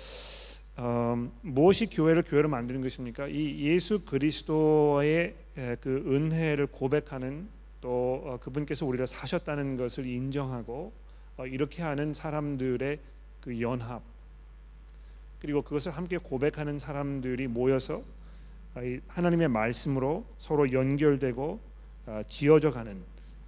어, 0.77 1.31
무엇이 1.43 1.87
교회를 1.87 2.25
교회로 2.25 2.49
만드는 2.49 2.83
것입니까? 2.83 3.29
이 3.29 3.61
예수 3.61 4.01
그리스도의 4.01 5.37
그 5.81 6.05
은혜를 6.09 6.67
고백하는 6.67 7.49
또 7.81 8.21
어, 8.25 8.39
그분께서 8.41 8.85
우리를 8.85 9.07
사셨다는 9.07 9.77
것을 9.77 10.07
인정하고 10.07 10.93
어, 11.37 11.47
이렇게 11.47 11.85
하는 11.85 12.13
사람들의 12.13 12.99
그 13.41 13.61
연합 13.61 14.03
그리고 15.45 15.61
그것을 15.61 15.93
함께 15.93 16.17
고백하는 16.17 16.79
사람들이 16.79 17.49
모여서 17.49 18.03
어, 18.75 18.81
하나님의 19.09 19.49
말씀으로 19.49 20.25
서로 20.39 20.73
연결되고 20.73 21.61
어, 22.07 22.23
지어져 22.27 22.71
가는 22.71 23.03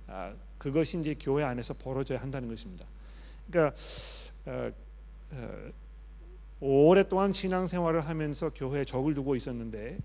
아, 0.06 0.34
그것이 0.58 1.00
이제 1.00 1.16
교회 1.18 1.42
안에서 1.42 1.72
벌어져야 1.72 2.20
한다는 2.20 2.50
것입니다. 2.50 2.84
그러니까 3.50 3.74
어, 4.44 4.70
오랫동안 6.60 7.32
신앙생활을 7.32 8.06
하면서 8.06 8.50
교회에 8.50 8.84
적을 8.84 9.14
두고 9.14 9.34
있었는데 9.34 9.96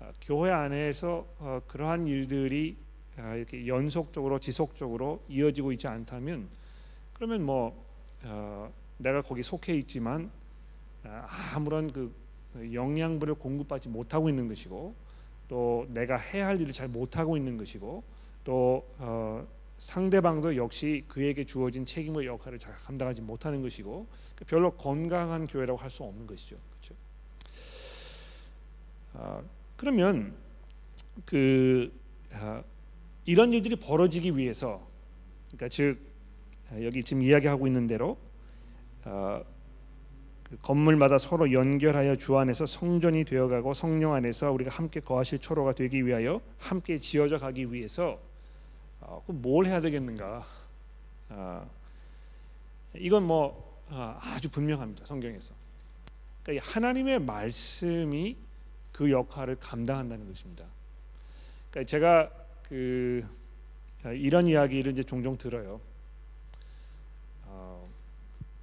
아, 0.00 0.12
교회 0.22 0.50
안에서 0.50 1.26
어, 1.38 1.60
그러한 1.66 2.06
일들이 2.06 2.78
아, 3.18 3.34
이렇게 3.34 3.66
연속적으로 3.66 4.38
지속적으로 4.38 5.22
이어지고 5.28 5.72
있지 5.72 5.86
않다면 5.86 6.48
그러면 7.12 7.42
뭐 7.42 7.84
어, 8.24 8.72
내가 8.96 9.20
거기 9.20 9.42
속해 9.42 9.74
있지만 9.74 10.30
아, 11.06 11.54
아무런 11.54 11.92
그 11.92 12.12
영양분을 12.72 13.34
공급받지 13.34 13.88
못하고 13.88 14.28
있는 14.28 14.48
것이고 14.48 14.94
또 15.48 15.86
내가 15.90 16.16
해야 16.16 16.46
할 16.48 16.60
일을 16.60 16.72
잘 16.72 16.88
못하고 16.88 17.36
있는 17.36 17.56
것이고 17.56 18.02
또 18.44 18.86
어, 18.98 19.46
상대방도 19.78 20.56
역시 20.56 21.04
그에게 21.08 21.44
주어진 21.44 21.84
책임과 21.84 22.24
역할을 22.24 22.58
잘 22.58 22.74
감당하지 22.76 23.20
못하는 23.20 23.62
것이고 23.62 24.06
그러니까 24.34 24.44
별로 24.46 24.70
건강한 24.72 25.46
교회라고 25.46 25.78
할 25.78 25.90
수 25.90 26.02
없는 26.02 26.26
것이죠. 26.26 26.56
그렇죠? 26.70 26.94
아, 29.14 29.42
그러면 29.76 30.34
그 31.24 31.92
아, 32.32 32.62
이런 33.24 33.52
일들이 33.52 33.76
벌어지기 33.76 34.36
위해서 34.36 34.86
그러니까 35.48 35.68
즉 35.68 35.98
아, 36.70 36.82
여기 36.82 37.02
지금 37.04 37.22
이야기하고 37.22 37.66
있는 37.66 37.86
대로 37.86 38.16
아, 39.04 39.42
그 40.48 40.56
건물마다 40.62 41.18
서로 41.18 41.52
연결하여 41.52 42.14
주 42.16 42.38
안에서 42.38 42.66
성전이 42.66 43.24
되어가고 43.24 43.74
성령 43.74 44.14
안에서 44.14 44.52
우리가 44.52 44.70
함께 44.70 45.00
거하실 45.00 45.40
초로가 45.40 45.72
되기 45.72 46.06
위하여 46.06 46.40
함께 46.58 47.00
지어져 47.00 47.36
가기 47.36 47.72
위해서 47.72 48.20
어, 49.00 49.24
뭘 49.26 49.66
해야 49.66 49.80
되겠는가? 49.80 50.46
어, 51.30 51.70
이건 52.94 53.24
뭐 53.24 53.82
어, 53.88 54.18
아주 54.20 54.48
분명합니다 54.48 55.04
성경에서. 55.04 55.52
그러니까 56.44 56.64
하나님의 56.70 57.18
말씀이 57.18 58.36
그 58.92 59.10
역할을 59.10 59.56
감당한다는 59.56 60.28
것입니다. 60.28 60.64
그러니까 61.70 61.90
제가 61.90 62.30
그 62.68 63.26
어, 64.04 64.12
이런 64.12 64.46
이야기를 64.46 64.92
이제 64.92 65.02
종종 65.02 65.36
들어요. 65.36 65.80
어, 67.46 67.88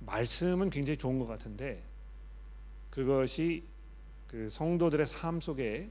말씀은 0.06 0.70
굉장히 0.70 0.98
좋은 0.98 1.20
것 1.20 1.28
같은데 1.28 1.82
그것이 2.90 3.64
그 4.28 4.50
성도들의 4.50 5.06
삶 5.08 5.40
속에 5.40 5.90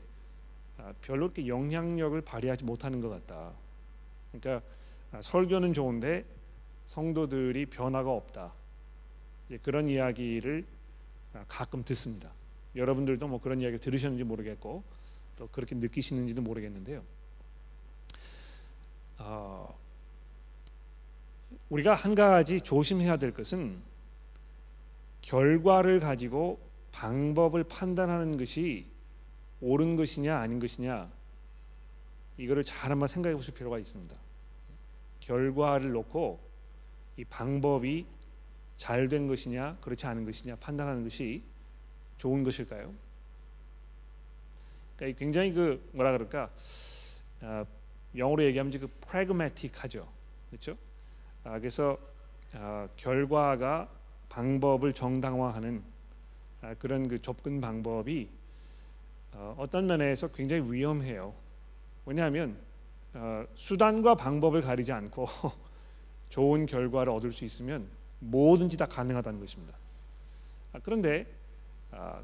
아, 0.78 0.92
별로 1.00 1.26
이렇게 1.26 1.47
영향력을 1.47 2.21
발휘하지 2.23 2.64
못하는 2.64 3.00
것 3.00 3.09
같다. 3.09 3.52
그러니까 4.33 4.66
아, 5.12 5.23
설교는 5.23 5.73
좋은데 5.75 6.25
성도들이 6.87 7.66
변화가 7.66 8.11
없다. 8.11 8.52
이제 9.49 9.59
그런 9.62 9.88
이야기를 9.88 10.64
아, 11.35 11.45
가끔 11.49 11.85
듣습니다. 11.85 12.31
여러분들도 12.75 13.28
뭐 13.28 13.40
그런 13.40 13.61
이야기를 13.61 13.81
들으셨는지 13.81 14.25
모르겠고 14.25 14.83
또 15.37 15.49
그렇게 15.49 15.75
느끼시는지도 15.75 16.42
모르겠는데요. 16.42 17.02
어, 19.19 19.78
우리가 21.69 21.95
한 21.95 22.14
가지 22.14 22.61
조심해야 22.61 23.19
될 23.19 23.33
것은 23.33 23.91
결과를 25.23 26.00
가지고 26.00 26.61
방법을 26.93 27.64
판단하는 27.64 28.37
것이 28.37 28.87
옳은 29.61 29.97
것이냐 29.97 30.37
아닌 30.37 30.59
것이냐 30.59 31.11
이거를 32.37 32.64
잘 32.64 32.91
한번 32.91 33.09
생각해 33.09 33.35
보실 33.35 33.55
필요가 33.55 33.79
있습니다. 33.79 34.14
결과를 35.21 35.93
놓고 35.93 36.41
이 37.17 37.25
방법이 37.25 38.07
잘 38.76 39.09
된 39.09 39.29
것이냐 39.29 39.79
그렇지 39.81 40.07
않은 40.07 40.25
것이냐 40.25 40.57
판단하는 40.57 41.05
것이 41.05 41.43
좋은 42.19 42.43
것일까요? 42.43 42.93
그러니까 44.97 45.19
굉장히 45.19 45.52
그 45.52 45.88
뭐라 45.93 46.12
그럴까 46.12 46.50
어, 47.43 47.67
영어로 48.17 48.45
얘기하면 48.45 48.73
그 48.73 48.88
pragmatic하죠, 49.09 50.09
그렇죠? 50.50 50.76
아, 51.45 51.59
그래서 51.59 51.99
어, 52.55 52.88
결과가 52.97 53.88
방법을 54.32 54.94
정당화하는 54.94 55.82
아, 56.62 56.74
그런 56.74 57.06
그 57.06 57.20
접근 57.20 57.60
방법이 57.60 58.28
어, 59.34 59.54
어떤 59.58 59.86
면에서 59.86 60.28
굉장히 60.28 60.72
위험해요. 60.72 61.34
왜냐하면 62.06 62.56
어, 63.12 63.44
수단과 63.54 64.14
방법을 64.14 64.62
가리지 64.62 64.90
않고 64.92 65.28
좋은 66.30 66.64
결과를 66.64 67.12
얻을 67.12 67.32
수 67.32 67.44
있으면 67.44 67.86
뭐든지 68.20 68.78
다 68.78 68.86
가능하다는 68.86 69.38
것입니다. 69.38 69.76
아, 70.72 70.80
그런데 70.82 71.26
아, 71.90 72.20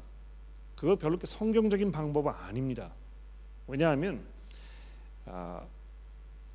그거 0.75 0.95
별로 0.95 1.11
그렇게 1.11 1.27
성경적인 1.27 1.91
방법은 1.91 2.33
아닙니다. 2.33 2.91
왜냐하면 3.67 4.21
아, 5.27 5.61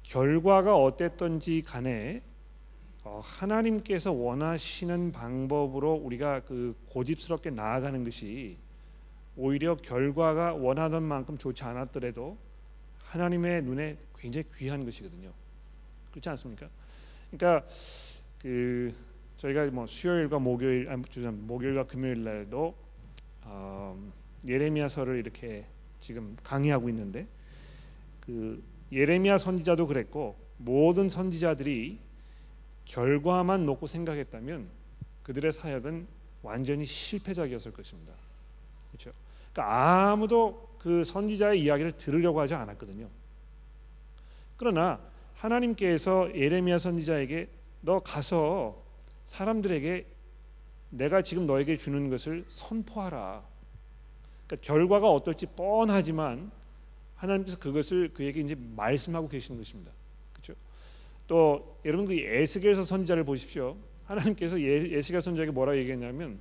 결과가 0.03 0.77
어땠던지 0.77 1.63
간에 1.63 2.23
어, 2.23 2.34
하나님께서 3.05 4.13
원하시는 4.13 5.13
방법으로 5.13 5.95
우리가 5.95 6.41
그 6.41 6.75
고집스럽게 6.89 7.51
나아가는 7.51 8.03
것이 8.05 8.57
오히려 9.37 9.77
결과가 9.77 10.55
원하던 10.55 11.03
만큼 11.03 11.37
좋지 11.37 11.65
않았더라도 11.65 12.37
하나님의 13.05 13.63
눈에 13.63 13.97
굉장히 14.17 14.47
귀한 14.57 14.85
것이거든요. 14.85 15.31
그렇지 16.11 16.29
않습니까? 16.31 16.69
그러니까 17.31 17.67
그 18.41 18.95
저희가 19.39 19.67
뭐 19.67 19.87
수요일과 19.87 20.39
목요일, 20.39 20.89
아, 20.89 20.97
목요일과 20.97 21.87
금요일 21.87 22.25
날도 22.25 22.75
어, 23.43 24.13
예레미야서를 24.47 25.19
이렇게 25.19 25.67
지금 26.01 26.37
강의하고 26.43 26.89
있는데 26.89 27.27
그 28.21 28.63
예레미야 28.93 29.39
선지자도 29.39 29.87
그랬고 29.87 30.37
모든 30.57 31.09
선지자들이 31.09 31.99
결과만 32.85 33.67
놓고 33.67 33.87
생각했다면 33.87 34.69
그들의 35.23 35.53
사역은 35.53 36.07
완전히 36.43 36.85
실패작이었을 36.85 37.73
것입니다. 37.73 38.13
그렇죠? 38.93 39.13
그러니까 39.53 40.11
아무도 40.11 40.69
그 40.79 41.03
선지자의 41.03 41.63
이야기를 41.63 41.93
들으려고 41.93 42.41
하지 42.41 42.55
않았거든요. 42.55 43.09
그러나 44.57 45.01
하나님께서 45.37 46.31
예레미야 46.35 46.79
선지자에게 46.79 47.49
너 47.81 48.01
가서 48.01 48.83
사람들에게 49.25 50.07
내가 50.91 51.23
지금 51.23 51.47
너에게 51.47 51.77
주는 51.77 52.09
것을 52.11 52.45
선포하라. 52.49 53.43
그러니까 54.47 54.67
결과가 54.67 55.11
어떨지 55.11 55.47
뻔하지만 55.47 56.51
하나님께서 57.17 57.59
그것을 57.59 58.13
그에게 58.13 58.41
이제 58.41 58.55
말씀하고 58.55 59.29
계시는 59.29 59.59
것입니다. 59.61 59.91
또 61.27 61.79
여러분 61.85 62.07
그 62.07 62.15
에스겔서 62.15 62.85
선지자를 62.85 63.25
보십시오. 63.25 63.77
하나님께서 64.05 64.61
예, 64.61 64.97
에스겔 64.97 65.23
선지자에게 65.23 65.53
뭐라 65.53 65.77
얘기했냐면 65.77 66.39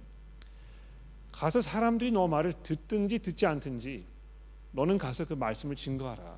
가서 1.32 1.62
사람들이 1.62 2.12
너 2.12 2.28
말을 2.28 2.54
듣든지 2.64 3.20
듣지 3.20 3.46
않든지 3.46 4.06
너는 4.72 4.98
가서 4.98 5.26
그 5.26 5.34
말씀을 5.34 5.76
증거하라. 5.76 6.38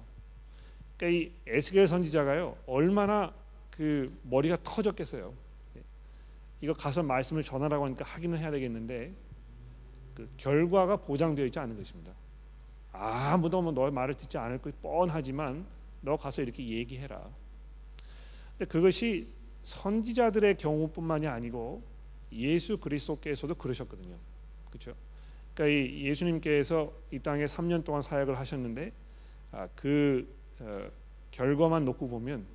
그러니까 0.97 1.19
이 1.19 1.31
에스겔 1.47 1.87
선지자가요 1.87 2.57
얼마나 2.67 3.33
그 3.71 4.17
머리가 4.23 4.57
터졌겠어요. 4.63 5.33
이거 6.61 6.73
가서 6.73 7.03
말씀을 7.03 7.43
전하라고 7.43 7.85
하니까 7.85 8.05
하기는 8.05 8.37
해야 8.37 8.49
되겠는데 8.51 9.13
그 10.13 10.29
결과가 10.37 10.97
보장되어 10.97 11.45
있지 11.45 11.59
않은 11.59 11.75
것입니다. 11.77 12.13
아무도 12.93 13.61
뭐 13.61 13.73
너의 13.73 13.91
말을 13.91 14.15
듣지 14.15 14.37
않을 14.37 14.59
것 14.59 14.81
뻔하지만 14.81 15.65
너 16.01 16.15
가서 16.15 16.41
이렇게 16.41 16.65
얘기해라. 16.65 17.29
근데 18.57 18.69
그것이 18.69 19.27
선지자들의 19.63 20.55
경우뿐만이 20.57 21.27
아니고 21.27 21.83
예수 22.31 22.77
그리스도께서도 22.77 23.55
그러셨거든요. 23.55 24.15
그렇죠? 24.69 24.95
그러니까 25.53 25.77
이 25.77 26.05
예수님께서 26.05 26.93
이 27.11 27.19
땅에 27.19 27.45
3년 27.45 27.83
동안 27.83 28.01
사역을 28.01 28.37
하셨는데 28.37 28.91
아, 29.51 29.67
그 29.75 30.27
어, 30.59 30.89
결과만 31.31 31.85
놓고 31.85 32.07
보면 32.07 32.45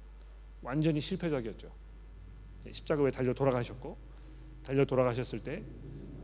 완전히 0.63 1.01
실패적이었죠. 1.01 1.71
십자가에 2.71 3.11
달려 3.11 3.33
돌아가셨고 3.33 3.97
달려 4.63 4.85
돌아가셨을 4.85 5.41
때 5.41 5.63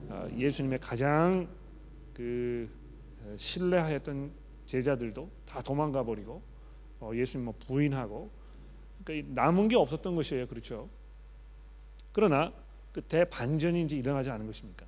아, 0.08 0.28
예수님의 0.36 0.78
가장 0.80 1.48
그 2.12 2.70
어, 3.22 3.34
신뢰하였던 3.36 4.30
제자들도 4.66 5.30
다 5.46 5.60
도망가 5.62 6.04
버리고 6.04 6.42
어, 7.00 7.10
예수님 7.14 7.46
뭐 7.46 7.54
부인하고 7.66 8.30
그러니까 9.06 9.40
남은 9.40 9.68
게 9.68 9.76
없었던 9.76 10.16
것이에요. 10.16 10.46
그렇죠? 10.48 10.88
그러나 12.12 12.52
그 12.92 13.00
대반전이 13.02 13.82
이제 13.82 13.96
일어나지 13.96 14.30
않은 14.30 14.46
것입니까? 14.46 14.84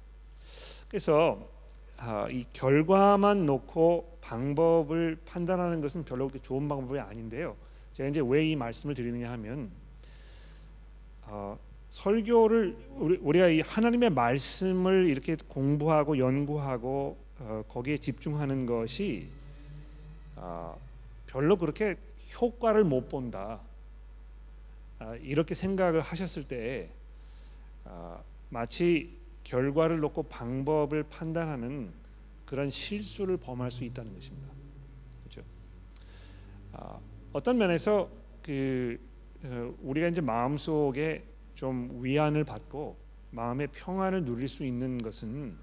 그래서 0.88 1.48
아, 1.96 2.28
이 2.30 2.44
결과만 2.52 3.46
놓고 3.46 4.18
방법을 4.20 5.18
판단하는 5.24 5.80
것은 5.80 6.04
별로 6.04 6.28
그렇게 6.28 6.42
좋은 6.42 6.68
방법이 6.68 6.98
아닌데요. 6.98 7.56
제가 7.92 8.08
이제 8.08 8.20
왜 8.24 8.50
이 8.50 8.56
말씀을 8.56 8.94
드리느냐 8.94 9.30
하면 9.32 9.70
어, 11.22 11.58
설교를 11.90 12.76
우리, 12.96 13.38
가이 13.38 13.60
하나님의 13.60 14.10
말씀을 14.10 15.06
이렇게 15.06 15.36
공부하고 15.48 16.18
연구하고 16.18 17.16
어, 17.40 17.62
거기에 17.68 17.98
집중하는 17.98 18.66
것이 18.66 19.28
어, 20.36 20.78
별로 21.26 21.56
그렇게 21.56 21.96
효과를 22.40 22.84
못 22.84 23.08
본다 23.08 23.60
아, 23.60 23.67
이렇게 25.22 25.54
생각을 25.54 26.00
하셨을 26.00 26.46
때 26.48 26.90
아, 27.84 28.20
마치 28.50 29.16
결과를 29.44 30.00
놓고 30.00 30.24
방법을 30.24 31.04
판단하는 31.04 31.90
그런 32.44 32.70
실수를 32.70 33.36
범할 33.36 33.70
수 33.70 33.84
있다는 33.84 34.12
것입니다. 34.14 34.48
그렇죠? 35.22 35.42
아, 36.72 36.98
어떤 37.32 37.58
면에서 37.58 38.10
그 38.42 38.98
어, 39.44 39.74
우리가 39.82 40.08
이제 40.08 40.20
마음 40.20 40.58
속에 40.58 41.22
좀 41.54 42.02
위안을 42.02 42.44
받고 42.44 42.96
마음의 43.30 43.68
평안을 43.68 44.24
누릴 44.24 44.48
수 44.48 44.64
있는 44.64 45.00
것은 45.00 45.56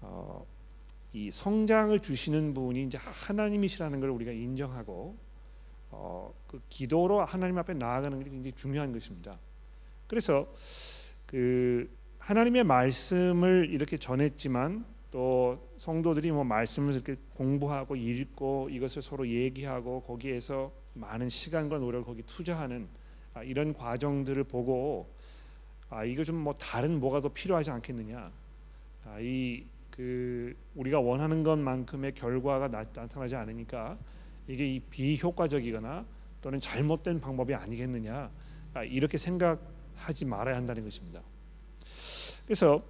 어, 0.00 0.46
이 1.12 1.30
성장을 1.30 1.98
주시는 2.00 2.54
분이 2.54 2.84
이제 2.84 2.98
하나님이시라는 2.98 4.00
걸 4.00 4.10
우리가 4.10 4.32
인정하고 4.32 5.16
어, 5.92 6.32
그 6.46 6.60
기도로 6.68 7.24
하나님 7.24 7.58
앞에 7.58 7.74
나아가는 7.74 8.18
게 8.22 8.30
굉장히 8.30 8.52
중요한 8.56 8.92
것입니다. 8.92 9.38
그래서 10.06 10.52
그 11.26 11.88
하나님의 12.18 12.64
말씀을 12.64 13.68
이렇게 13.70 13.96
전했지만 13.96 14.84
또 15.10 15.68
성도들이 15.76 16.30
뭐 16.30 16.42
말씀을 16.44 16.94
이렇게 16.94 17.16
공부하고 17.34 17.96
읽고 17.96 18.70
이것을 18.70 19.02
서로 19.02 19.28
얘기하고 19.28 20.02
거기에서 20.02 20.72
많은 20.94 21.28
시간과 21.28 21.78
노력을 21.78 22.06
거기 22.06 22.22
투자하는 22.22 22.88
아, 23.34 23.42
이런 23.42 23.72
과정들을 23.74 24.44
보고 24.44 25.08
아 25.90 26.04
이거 26.04 26.24
좀 26.24 26.36
뭐 26.36 26.54
다른 26.54 27.00
뭐가 27.00 27.20
더 27.20 27.28
필요하지 27.28 27.70
않겠느냐 27.70 28.30
아, 29.04 29.18
이그 29.20 30.54
우리가 30.74 31.00
원하는 31.00 31.42
것만큼의 31.42 32.14
결과가 32.14 32.68
나, 32.68 32.84
타나지 32.84 33.36
않으니까 33.36 33.98
이게 34.52 34.66
이 34.66 34.80
비효과적이거나 34.80 36.04
또는 36.42 36.60
잘못된 36.60 37.20
방법이 37.20 37.54
아니겠느냐 37.54 38.30
아, 38.74 38.84
이렇게 38.84 39.16
생각하지 39.16 40.26
말아야 40.26 40.56
한다는 40.56 40.84
것입니다. 40.84 41.22
그래서 42.44 42.82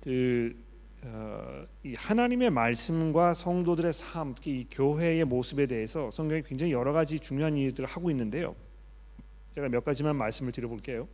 그 0.00 0.54
어, 1.02 1.66
이 1.82 1.94
하나님의 1.94 2.50
말씀과 2.50 3.34
성도들의 3.34 3.92
삶, 3.92 4.34
특히 4.34 4.60
이 4.60 4.66
교회의 4.70 5.24
모습에 5.24 5.66
대해서 5.66 6.10
성경이 6.10 6.42
굉장히 6.42 6.72
여러 6.72 6.92
가지 6.92 7.18
중요한 7.18 7.56
일들을 7.56 7.88
하고 7.88 8.08
있는데요. 8.10 8.54
제가 9.56 9.68
몇 9.68 9.84
가지만 9.84 10.14
말씀을 10.14 10.52
드려볼게요. 10.52 11.08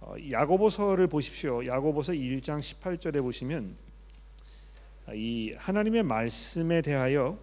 어, 0.00 0.14
야고보서를 0.32 1.06
보십시오. 1.06 1.64
야고보서 1.64 2.12
1장 2.12 2.58
18절에 2.58 3.22
보시면 3.22 3.76
이 5.12 5.54
하나님의 5.58 6.02
말씀에 6.02 6.82
대하여 6.82 7.38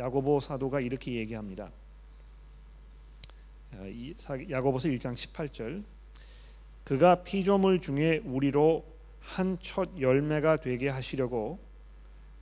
야고보 0.00 0.40
사도가 0.40 0.80
이렇게 0.80 1.14
얘기합니다. 1.14 1.70
어, 3.72 3.84
야고보서 4.50 4.88
1장 4.88 5.14
18절 5.14 5.84
그가 6.84 7.22
피조물 7.22 7.80
중에 7.80 8.22
우리로 8.24 8.84
한 9.20 9.58
첫 9.60 9.90
열매가 10.00 10.56
되게 10.56 10.88
하시려고 10.88 11.58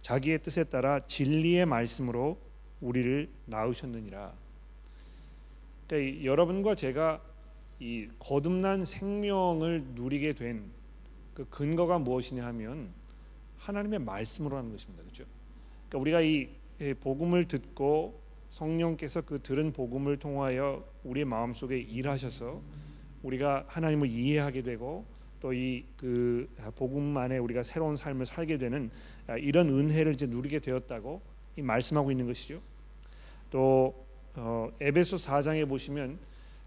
자기의 0.03 0.43
뜻에 0.43 0.65
따라 0.65 1.01
진리의 1.07 1.67
말씀으로 1.67 2.39
우리를 2.81 3.29
낳으셨느니라. 3.47 4.33
그러니까 5.87 6.25
여러분과 6.25 6.77
제가 6.77 7.21
이 7.81 8.09
거듭난 8.19 8.85
생명을 8.85 9.83
누리게 9.95 10.33
된 10.33 10.79
그 11.39 11.49
근거가 11.51 12.01
무엇이냐 12.01 12.45
하면 12.47 12.91
하나님의 13.59 14.01
말씀으로 14.01 14.57
하는 14.57 14.73
것입니다. 14.73 15.05
그렇죠? 15.05 15.25
그러니까 15.89 15.99
우리가 16.01 16.21
이 16.21 16.49
복음을 17.01 17.47
듣고 17.49 18.21
성령께서 18.51 19.23
그 19.23 19.41
들은 19.43 19.73
복음을 19.73 20.19
통하여 20.19 20.85
우리의 21.05 21.25
마음속에 21.25 21.79
일하셔서 21.79 22.61
우리가 23.23 23.65
하나님을 23.69 24.09
이해하게 24.09 24.63
되고 24.63 25.05
또 25.41 25.53
이 25.53 25.85
그 25.97 26.49
복음 26.77 27.17
안에 27.17 27.39
우리가 27.39 27.63
새로운 27.63 27.97
삶을 27.97 28.27
살게 28.27 28.59
되는 28.59 28.91
이런 29.41 29.69
은혜를 29.69 30.15
이제 30.15 30.27
누리게 30.27 30.61
되었다고 30.61 31.21
이 31.57 31.63
말씀하고 31.63 32.11
있는 32.11 32.27
것이죠. 32.27 32.61
또 33.51 34.07
어, 34.35 34.71
에베소 34.81 35.17
4장에 35.17 35.69
보시면 35.69 36.19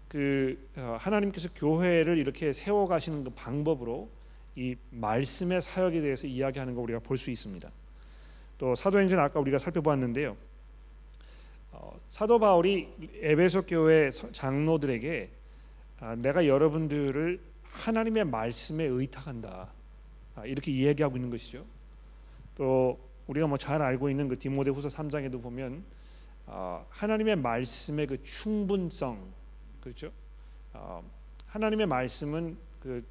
그 0.08 0.58
어, 0.76 0.96
하나님께서 1.00 1.48
교회를 1.54 2.18
이렇게 2.18 2.52
세워 2.52 2.86
가시는 2.86 3.24
그 3.24 3.30
방법으로 3.30 4.10
이 4.56 4.76
말씀의 4.90 5.62
사역에 5.62 6.00
대해서 6.02 6.26
이야기하는 6.26 6.74
거 6.74 6.82
우리가 6.82 6.98
볼 7.00 7.16
수 7.16 7.30
있습니다. 7.30 7.70
또 8.62 8.76
사도행전 8.76 9.18
아까 9.18 9.40
우리가 9.40 9.58
살펴보았는데요. 9.58 10.36
어, 11.72 12.00
사도 12.08 12.38
바울이 12.38 12.94
에베소 13.20 13.62
교회 13.62 14.08
장로들에게 14.08 15.30
아, 15.98 16.14
내가 16.14 16.46
여러분들을 16.46 17.40
하나님의 17.64 18.24
말씀에 18.26 18.84
의탁한다 18.84 19.68
아, 20.36 20.46
이렇게 20.46 20.70
이야기하고 20.70 21.16
있는 21.16 21.28
것이죠. 21.28 21.64
또 22.56 23.00
우리가 23.26 23.48
뭐 23.48 23.58
잘 23.58 23.82
알고 23.82 24.08
있는 24.08 24.28
그 24.28 24.38
디모데후서 24.38 24.86
3장에도 24.86 25.42
보면 25.42 25.82
아, 26.46 26.84
하나님의 26.88 27.34
말씀의 27.34 28.06
그 28.06 28.22
충분성 28.22 29.18
그렇죠. 29.80 30.12
하나님의 31.48 31.86
말씀은 31.86 32.56
그 32.80 33.04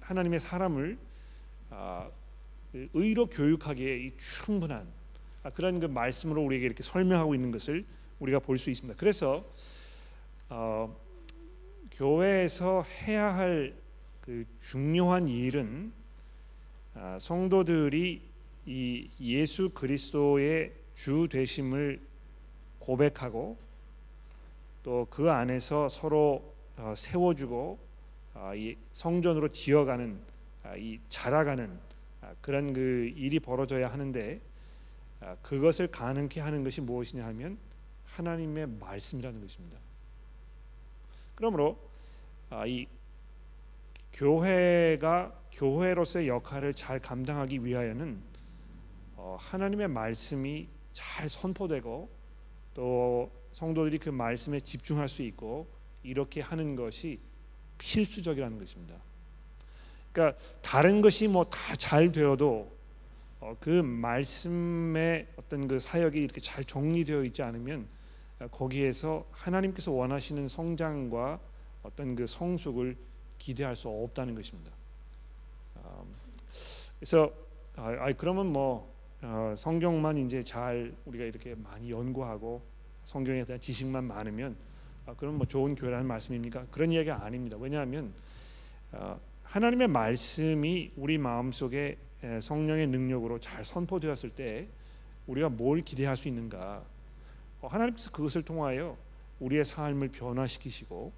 하나님의 0.00 0.40
사람을 0.40 0.98
그 1.70 2.17
의로 2.72 3.26
교육하기에 3.26 4.12
충분한 4.18 4.86
그런 5.54 5.80
그 5.80 5.86
말씀으로 5.86 6.42
우리에게 6.42 6.66
이렇게 6.66 6.82
설명하고 6.82 7.34
있는 7.34 7.50
것을 7.50 7.84
우리가 8.20 8.38
볼 8.40 8.58
수 8.58 8.70
있습니다. 8.70 8.98
그래서 8.98 9.44
어, 10.48 10.94
교회에서 11.92 12.84
해야 13.06 13.34
할 13.34 13.88
그 14.28 14.44
중요한 14.60 15.26
일은 15.26 15.90
아, 16.94 17.18
성도들이 17.18 18.20
이 18.66 19.10
예수 19.22 19.70
그리스도의 19.70 20.70
주 20.94 21.26
되심을 21.32 21.98
고백하고 22.78 23.56
또 24.82 25.06
그 25.08 25.30
안에서 25.30 25.88
서로 25.88 26.44
어, 26.76 26.92
세워주고 26.94 27.78
아, 28.34 28.54
이 28.54 28.76
성전으로 28.92 29.48
지어가는 29.48 30.18
아, 30.64 30.76
이 30.76 31.00
자라가는 31.08 31.87
그런 32.40 32.72
그 32.72 33.12
일이 33.16 33.40
벌어져야 33.40 33.88
하는데 33.92 34.40
그것을 35.42 35.88
가능케 35.88 36.40
하는 36.40 36.64
것이 36.64 36.80
무엇이냐 36.80 37.24
하면 37.26 37.58
하나님의 38.04 38.66
말씀이라는 38.66 39.40
것입니다. 39.40 39.78
그러므로 41.34 41.78
아, 42.50 42.66
이 42.66 42.86
교회가 44.12 45.32
교회로서의 45.52 46.28
역할을 46.28 46.74
잘 46.74 46.98
감당하기 46.98 47.64
위하여는 47.64 48.20
어, 49.16 49.36
하나님의 49.40 49.88
말씀이 49.88 50.68
잘 50.92 51.28
선포되고 51.28 52.08
또 52.74 53.30
성도들이 53.52 53.98
그 53.98 54.10
말씀에 54.10 54.60
집중할 54.60 55.08
수 55.08 55.22
있고 55.22 55.68
이렇게 56.02 56.40
하는 56.40 56.74
것이 56.74 57.20
필수적이라는 57.78 58.58
것입니다. 58.58 58.96
그러니까 60.18 60.36
다른 60.62 61.00
것이 61.00 61.28
뭐 61.28 61.44
다 61.44 61.76
잘 61.76 62.10
되어도 62.10 62.76
어, 63.40 63.56
그 63.60 63.70
말씀의 63.70 65.28
어떤 65.36 65.68
그 65.68 65.78
사역이 65.78 66.20
이렇게 66.20 66.40
잘 66.40 66.64
정리되어 66.64 67.22
있지 67.22 67.40
않으면 67.42 67.86
거기에서 68.50 69.24
하나님께서 69.30 69.92
원하시는 69.92 70.48
성장과 70.48 71.38
어떤 71.84 72.16
그 72.16 72.26
성숙을 72.26 72.96
기대할 73.38 73.76
수 73.76 73.88
없다는 73.88 74.34
것입니다. 74.34 74.72
음, 75.76 76.14
그래서 76.98 77.32
아, 77.76 78.12
그러면 78.12 78.52
뭐 78.52 78.92
어, 79.22 79.54
성경만 79.56 80.18
이제 80.18 80.42
잘 80.42 80.92
우리가 81.04 81.24
이렇게 81.24 81.54
많이 81.54 81.92
연구하고 81.92 82.60
성경에 83.04 83.44
대한 83.44 83.60
지식만 83.60 84.02
많으면 84.02 84.56
아, 85.06 85.14
그럼 85.14 85.38
뭐 85.38 85.46
좋은 85.46 85.76
교회라는 85.76 86.06
말씀입니까? 86.06 86.66
그런 86.72 86.90
이야기가 86.90 87.24
아닙니다. 87.24 87.56
왜냐하면 87.60 88.12
어, 88.90 89.20
하나님의 89.48 89.88
말씀이 89.88 90.92
우리 90.94 91.16
마음 91.16 91.52
속에 91.52 91.96
성령의 92.40 92.86
능력으로 92.88 93.40
잘 93.40 93.64
선포되었을 93.64 94.30
때 94.30 94.68
우리가 95.26 95.48
뭘 95.48 95.80
기대할 95.80 96.18
수 96.18 96.28
있는가? 96.28 96.82
어, 97.62 97.66
하나님께서 97.66 98.10
그것을 98.10 98.42
통하여 98.42 98.96
우리의 99.40 99.64
삶을 99.64 100.08
변화시키시고 100.08 101.12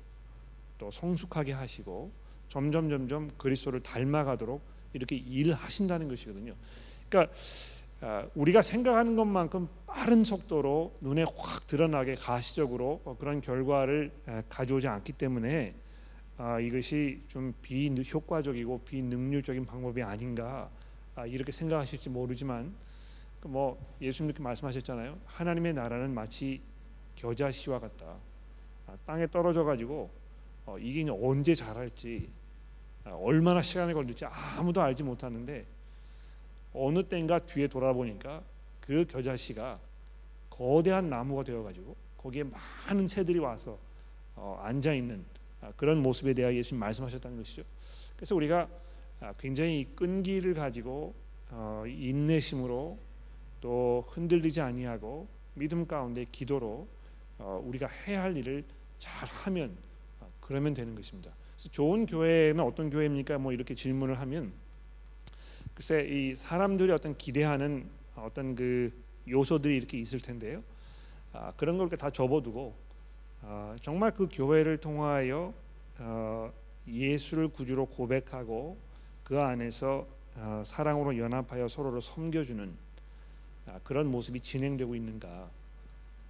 또 0.79 0.91
성숙하게 0.93 1.53
하시고 1.53 2.13
점점 2.49 2.89
점점 2.89 3.31
그리스도를 3.37 3.81
닮아가도록 3.81 4.63
이렇게 4.93 5.17
일하신다는 5.17 6.09
것이거든요. 6.09 6.55
그러니까 7.09 7.35
아, 8.01 8.27
우리가 8.37 8.63
생각하는 8.63 9.17
것만큼 9.17 9.69
빠른 9.87 10.23
속도로 10.23 10.97
눈에 11.01 11.25
확 11.37 11.67
드러나게 11.67 12.15
가시적으로 12.15 13.01
어, 13.05 13.17
그런 13.19 13.41
결과를 13.41 14.13
가져오지 14.49 14.87
않기 14.87 15.15
때문에 15.15 15.75
아, 16.43 16.59
이것이 16.59 17.21
좀 17.29 17.53
비효과적이고 17.61 18.81
비능률적인 18.87 19.67
방법이 19.67 20.03
아닌가 20.03 20.71
아, 21.15 21.27
이렇게 21.27 21.53
생각하실지 21.53 22.09
모르지만 22.09 22.75
그뭐 23.43 23.79
예수님께 24.01 24.43
말씀하셨잖아요. 24.43 25.19
하나님의 25.27 25.75
나라는 25.75 26.15
마치 26.15 26.63
겨자씨와 27.17 27.81
같다. 27.81 28.17
아, 28.87 28.97
땅에 29.05 29.27
떨어져 29.27 29.65
가지고 29.65 30.09
어, 30.65 30.79
이게 30.79 31.07
언제 31.11 31.55
자랄지 31.55 32.31
아, 33.05 33.11
얼마나 33.11 33.61
시간이 33.61 33.93
걸릴지 33.93 34.25
아무도 34.25 34.81
알지 34.81 35.03
못하는데 35.03 35.67
어느 36.73 37.03
때인가 37.03 37.41
뒤에 37.41 37.69
돌아보니까 37.69 38.43
그 38.81 39.05
겨자씨가 39.05 39.79
거대한 40.49 41.11
나무가 41.11 41.45
되어 41.45 41.63
가지고 41.63 41.95
거기에 42.17 42.45
많은 42.45 43.09
새들이 43.09 43.41
와서 43.41 43.79
어, 44.37 44.59
앉아 44.63 44.95
있는 44.95 45.23
아, 45.23 45.40
그런 45.77 46.03
모습에 46.03 46.35
대하여 46.35 46.55
예수님 46.57 46.81
말씀하셨다는 46.81 47.37
것이죠. 47.39 47.63
그래서 48.17 48.35
우리가 48.35 48.69
아, 49.21 49.35
굉장히 49.39 49.87
끈기를 49.95 50.55
가지고 50.55 51.15
어, 51.51 51.85
인내심으로 51.87 52.99
또 53.61 54.05
흔들리지 54.09 54.61
아니하고 54.61 55.29
믿음 55.55 55.87
가운데 55.87 56.25
기도로 56.31 56.87
어, 57.39 57.63
우리가 57.65 57.87
해야 57.87 58.23
할 58.23 58.37
일을 58.37 58.65
잘 58.99 59.29
하면 59.29 59.77
어, 60.21 60.31
그러면 60.41 60.73
되는 60.75 60.95
것입니다. 60.95 61.31
좋은 61.71 62.07
교회는 62.07 62.61
어떤 62.65 62.89
교회입니까? 62.89 63.39
뭐 63.39 63.53
이렇게 63.53 63.75
질문을 63.75 64.19
하면 64.21 64.53
글쎄 65.75 66.07
이 66.09 66.35
사람들이 66.35 66.91
어떤 66.93 67.17
기대하는 67.17 67.87
어떤 68.17 68.55
그 68.55 68.93
요소들이 69.29 69.77
이렇게 69.77 69.99
있을 69.99 70.21
텐데요. 70.21 70.63
아, 71.33 71.53
그런 71.57 71.77
걸 71.79 71.89
다 71.91 72.11
접어두고 72.11 72.75
아, 73.43 73.77
정말 73.83 74.13
그 74.13 74.29
교회를 74.31 74.79
통하여 74.79 75.53
어, 75.99 76.53
예수를 76.87 77.49
구주로 77.49 77.87
고백하고 77.87 78.77
그 79.25 79.41
안에서 79.41 80.07
어, 80.37 80.63
사랑으로 80.65 81.19
연합하여 81.19 81.69
서로를 81.69 82.01
섬겨주는 82.01 82.73
아, 83.67 83.81
그런 83.85 84.07
모습이 84.07 84.41
진행되고 84.41 84.95
있는가 84.95 85.49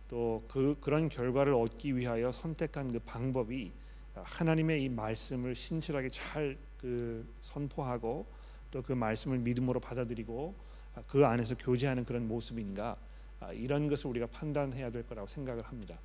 또 0.09 0.43
그 0.49 0.77
그런 0.81 1.09
결과를 1.09 1.55
얻기 1.55 1.97
위하여 1.97 2.33
선택한 2.33 2.91
그 2.91 2.99
방법이 3.01 3.71
하나님의 4.15 4.83
이 4.83 4.89
말씀을 4.89 5.55
신실하게 5.55 6.09
잘 6.09 6.57
그 6.81 7.27
선포하고 7.41 8.27
또 8.71 8.83
그 8.83 8.93
말씀을 8.93 9.39
믿음으로 9.39 9.81
받아들이고 9.81 10.55
아, 10.95 11.03
그 11.07 11.25
안에서 11.27 11.55
교제하는 11.57 12.05
그런 12.05 12.27
모습인가 12.27 12.97
아, 13.41 13.53
이런 13.53 13.89
것을 13.89 14.07
우리가 14.11 14.27
판단해야 14.27 14.91
될 14.91 15.07
거라고 15.07 15.27
생각을 15.29 15.63
합니다. 15.65 15.99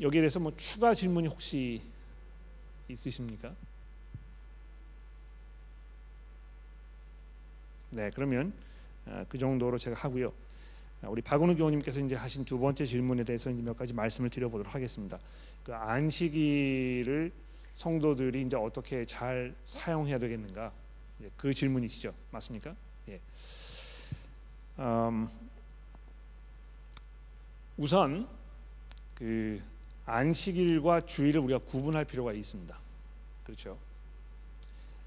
여기에 0.00 0.20
대해서 0.20 0.38
뭐 0.38 0.52
추가 0.56 0.94
질문이 0.94 1.26
혹시 1.28 1.82
있으십니까? 2.88 3.54
네, 7.90 8.10
그러면 8.14 8.52
아, 9.06 9.24
그 9.28 9.38
정도로 9.38 9.78
제가 9.78 9.96
하고요. 9.96 10.32
아, 11.02 11.08
우리 11.08 11.22
박은우 11.22 11.56
교우님께서 11.56 12.00
이제 12.00 12.14
하신 12.14 12.44
두 12.44 12.58
번째 12.58 12.84
질문에 12.84 13.24
대해서 13.24 13.50
이제 13.50 13.62
몇 13.62 13.76
가지 13.76 13.92
말씀을 13.92 14.28
드려보도록 14.30 14.74
하겠습니다. 14.74 15.18
그 15.64 15.74
안식일을 15.74 17.32
성도들이 17.72 18.42
이제 18.42 18.56
어떻게 18.56 19.04
잘 19.06 19.54
사용해야 19.64 20.18
되겠는가? 20.18 20.72
그 21.36 21.54
질문이시죠, 21.54 22.12
맞습니까? 22.30 22.74
예. 23.08 23.20
음, 24.78 25.28
우선 27.76 28.26
그 29.14 29.60
안식일과 30.06 31.02
주일을 31.02 31.40
우리가 31.40 31.58
구분할 31.60 32.04
필요가 32.04 32.32
있습니다. 32.32 32.76
그렇죠? 33.44 33.76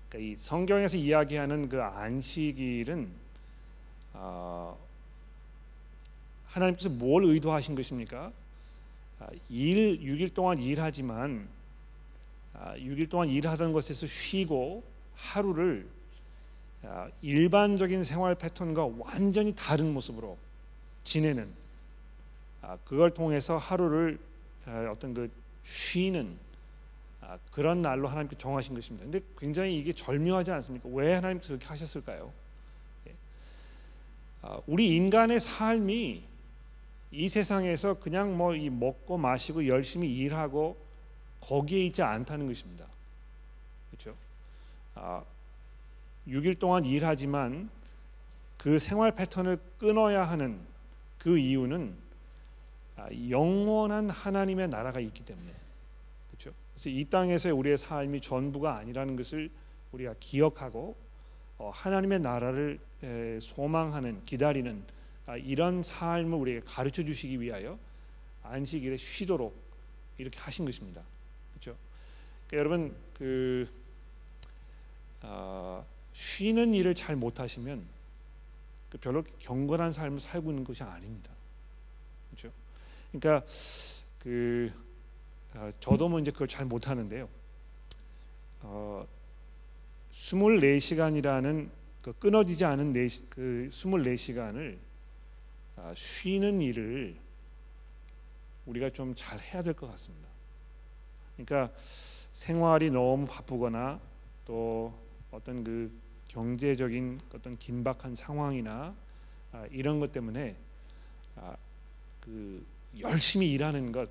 그러니까 0.10 0.32
이 0.32 0.36
성경에서 0.38 0.97
이야기하는 0.97 1.69
그 1.69 1.82
안식일은 1.82 3.10
어, 4.13 4.77
하나님께서 6.47 6.89
뭘 6.89 7.23
의도하신 7.25 7.75
것입니까? 7.75 8.32
아, 9.19 9.27
일 9.49 9.99
6일 9.99 10.34
동안 10.34 10.60
일하지만 10.60 11.47
아, 12.53 12.75
6일 12.75 13.10
동안 13.10 13.29
일하던 13.29 13.73
것에서 13.73 14.08
쉬고 14.08 14.84
하루를 15.15 15.88
아, 16.84 17.10
일반적인 17.21 18.03
생활 18.03 18.36
패턴과 18.36 18.89
완전히 18.97 19.53
다른 19.55 19.93
모습으로 19.93 20.38
지내는 21.03 21.43
아, 21.43 21.68
그걸 22.86 23.13
통해서 23.13 23.58
하루를 23.58 24.19
아, 24.65 24.89
어떤 24.91 25.13
그 25.13 25.32
쉬는 25.63 26.38
아, 27.21 27.38
그런 27.51 27.82
날로 27.82 28.08
하나님께 28.08 28.38
정하신 28.38 28.75
것입니다. 28.75 29.05
근데 29.05 29.25
굉장히 29.38 29.77
이게 29.77 29.93
절묘하지 29.93 30.51
않습니까? 30.51 30.89
왜 30.91 31.13
하나님께서 31.13 31.49
그렇게 31.49 31.65
하셨을까요? 31.67 32.32
예. 33.08 33.13
아, 34.41 34.60
우리 34.67 34.95
인간의 34.95 35.39
삶이 35.39 36.23
이 37.12 37.29
세상에서 37.29 37.95
그냥 37.95 38.38
뭐이 38.38 38.69
먹고 38.69 39.17
마시고 39.17 39.67
열심히 39.67 40.15
일하고 40.15 40.77
거기에 41.41 41.86
있지 41.86 42.01
않다는 42.01 42.47
것입니다. 42.47 42.86
그렇죠? 43.91 44.15
아, 44.95 45.23
6일 46.27 46.60
동안 46.60 46.86
일하지만 46.86 47.69
그 48.58 48.77
생활 48.77 49.15
패턴을 49.15 49.60
끊어야 49.79 50.27
하는 50.29 50.60
그 51.17 51.38
이유는 51.38 51.93
아, 51.93 52.09
영원한 53.29 54.09
하나님의 54.09 54.69
나라가 54.69 54.99
있기 54.99 55.23
때문에 55.25 55.51
그렇죠. 56.31 56.53
그래서 56.73 56.89
이 56.89 57.05
땅에서의 57.05 57.53
우리의 57.53 57.77
삶이 57.77 58.21
전부가 58.21 58.77
아니라는 58.77 59.15
것을 59.15 59.49
우리가 59.91 60.15
기억하고 60.19 60.95
어, 61.57 61.71
하나님의 61.73 62.19
나라를 62.19 62.79
에, 63.03 63.39
소망하는 63.41 64.23
기다리는 64.25 64.83
아, 65.25 65.38
이런 65.38 65.83
삶을 65.83 66.33
우리에게 66.38 66.65
가르쳐 66.65 67.03
주시기 67.03 67.39
위하여 67.41 67.77
안식일에 68.43 68.97
쉬도록 68.97 69.55
이렇게 70.17 70.39
하신 70.39 70.65
것입니다. 70.65 71.01
그렇죠. 71.51 71.77
그러니까 72.47 72.57
여러분 72.57 72.95
그 73.13 73.69
어, 75.21 75.85
쉬는 76.13 76.73
일을 76.73 76.95
잘 76.95 77.15
못하시면 77.15 77.85
그 78.89 78.97
별로 78.97 79.23
경건한 79.39 79.91
삶을 79.91 80.19
살고 80.19 80.49
있는 80.51 80.63
것이 80.63 80.81
아닙니다. 80.83 81.29
그렇죠. 82.29 82.51
그러니까 83.12 83.45
그 84.19 84.72
어, 85.56 85.72
저도 85.80 86.10
뭐 86.10 86.19
이제 86.19 86.32
그걸 86.32 86.48
잘 86.48 86.65
못하는데요. 86.65 87.28
어, 88.62 89.08
24시간이라는 90.12 91.69
그 92.02 92.13
끊어지지 92.13 92.65
않은 92.65 92.93
네, 92.93 93.08
그 93.30 93.69
24시간을 93.72 94.78
아, 95.78 95.93
쉬는 95.95 96.62
일을 96.62 97.15
우리가 98.65 98.89
좀 98.91 99.15
잘 99.15 99.39
해야 99.39 99.62
될 99.63 99.74
것 99.74 99.89
같습니다. 99.91 100.28
그러니까 101.36 101.76
생활이 102.34 102.91
너무 102.91 103.26
바쁘거나 103.26 104.00
또 104.45 104.93
어떤 105.32 105.63
그 105.63 105.91
경제적인 106.28 107.22
어떤 107.34 107.58
긴박한 107.58 108.13
상황이나 108.15 108.93
아, 109.52 109.65
이런 109.72 110.00
것 110.00 110.12
때문에 110.12 110.56
아, 111.38 111.56
그 112.22 112.63
열심히 112.97 113.52
일하는 113.52 113.91
것 113.91 114.10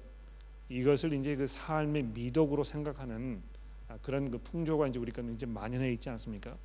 이것을 0.69 1.13
이제 1.15 1.35
그 1.35 1.47
삶의 1.47 2.05
미덕으로 2.15 2.65
생각하는 2.65 3.43
아, 3.89 3.97
그런 4.03 4.31
그 4.31 4.39
풍조가 4.39 4.89
이제 4.89 4.99
우리가 4.99 5.23
이제 5.23 5.47
만연해 5.47 5.93
있지 5.93 6.11
않습니까? 6.11 6.57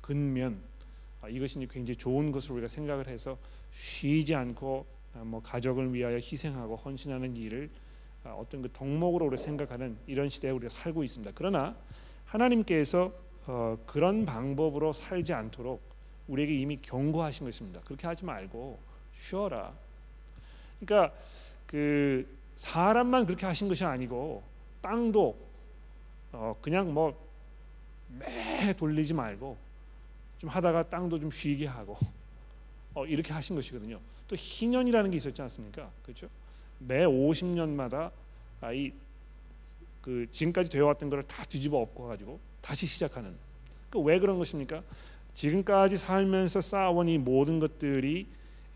근면 0.00 0.58
아, 1.20 1.28
이것이 1.28 1.58
이제 1.58 1.68
굉장히 1.70 1.96
좋은 1.96 2.32
것으로 2.32 2.54
우리가 2.54 2.68
생각을 2.68 3.08
해서 3.08 3.38
쉬지 3.72 4.34
않고 4.34 4.86
아, 5.14 5.18
뭐 5.24 5.42
가족을 5.42 5.92
위하여 5.92 6.16
희생하고 6.16 6.76
헌신하는 6.76 7.36
일을 7.36 7.68
아, 8.24 8.30
어떤 8.30 8.62
그 8.62 8.70
덕목으로 8.72 9.26
우리가 9.26 9.42
생각하는 9.42 9.96
이런 10.06 10.28
시대에 10.28 10.50
우리가 10.50 10.70
살고 10.70 11.04
있습니다. 11.04 11.32
그러나 11.34 11.76
하나님께서 12.24 13.12
어, 13.46 13.76
그런 13.86 14.24
방법으로 14.24 14.92
살지 14.92 15.32
않도록 15.32 15.82
우리에게 16.28 16.54
이미 16.54 16.78
경고하신 16.80 17.44
것입니다. 17.44 17.80
그렇게 17.84 18.06
하지 18.06 18.24
말고 18.24 18.78
쉬어라. 19.18 19.72
그러니까 20.80 21.14
그 21.72 22.24
사람만 22.54 23.26
그렇게 23.26 23.44
하신 23.46 23.66
것이 23.68 23.84
아니고 23.84 24.44
땅도 24.80 25.36
어, 26.32 26.56
그냥 26.62 26.94
뭐 26.94 27.20
매 28.18 28.74
돌리지 28.76 29.14
말고 29.14 29.56
좀 30.38 30.50
하다가 30.50 30.90
땅도 30.90 31.18
좀 31.20 31.30
쉬게 31.30 31.66
하고 31.66 31.96
어, 32.94 33.06
이렇게 33.06 33.32
하신 33.32 33.56
것이거든요. 33.56 33.98
또 34.28 34.36
희년이라는 34.36 35.10
게 35.10 35.16
있었지 35.16 35.40
않습니까? 35.42 35.90
그렇죠? 36.02 36.28
매 36.78 37.04
50년마다 37.06 38.10
아, 38.60 38.72
이그 38.72 40.26
지금까지 40.30 40.68
되어왔던 40.70 41.10
것을 41.10 41.26
다 41.26 41.44
뒤집어 41.44 41.78
엎고 41.78 42.08
가지고 42.08 42.38
다시 42.60 42.86
시작하는. 42.86 43.34
그 43.90 43.98
왜 44.00 44.18
그런 44.18 44.38
것입니까? 44.38 44.82
지금까지 45.34 45.96
살면서 45.96 46.60
쌓아온 46.60 47.08
이 47.08 47.18
모든 47.18 47.60
것들이 47.60 48.26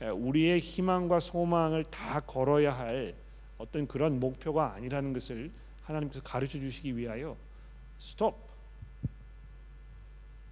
우리의 0.00 0.61
희망과 0.61 1.20
소망을 1.20 1.85
다 1.85 2.20
걸어야 2.20 2.76
할 2.76 3.14
어떤 3.59 3.87
그런 3.87 4.20
목표가 4.20 4.74
아니라는 4.74 5.12
것을 5.12 5.50
하나님께서 5.85 6.22
가르쳐 6.22 6.59
주시기 6.59 6.96
위하여 6.96 7.37
스톱, 7.98 8.37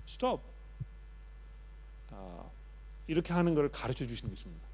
스톱 0.06 0.40
아, 2.10 2.44
이렇게 3.06 3.32
하는 3.32 3.54
것을 3.54 3.70
가르쳐 3.70 4.06
주시는 4.06 4.34
것입니다. 4.34 4.66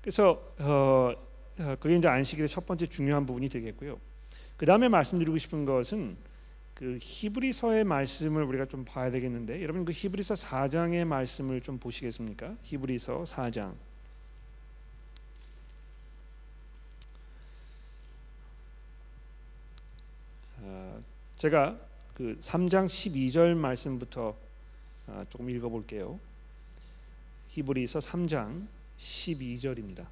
그래서 0.00 0.54
어, 0.58 1.12
어, 1.58 1.76
그게 1.80 1.96
이제 1.96 2.08
안식일의 2.08 2.48
첫 2.48 2.66
번째 2.66 2.86
중요한 2.86 3.26
부분이 3.26 3.48
되겠고요. 3.48 3.98
그 4.56 4.66
다음에 4.66 4.88
말씀드리고 4.88 5.36
싶은 5.38 5.64
것은 5.64 6.16
그 6.80 6.98
히브리서의 6.98 7.84
말씀을 7.84 8.42
우리가 8.42 8.64
좀 8.64 8.86
봐야 8.86 9.10
되겠는데 9.10 9.62
여러분 9.62 9.84
그 9.84 9.92
히브리서 9.92 10.32
4장의 10.32 11.04
말씀을 11.04 11.60
좀 11.60 11.78
보시겠습니까? 11.78 12.56
히브리서 12.62 13.24
4장. 13.24 13.74
어, 20.62 21.00
제가 21.36 21.78
그 22.14 22.38
3장 22.40 22.86
12절 22.86 23.54
말씀부터 23.56 24.34
어, 25.06 25.24
조금 25.28 25.50
읽어볼게요. 25.50 26.18
히브리서 27.48 27.98
3장 27.98 28.66
12절입니다. 28.96 30.06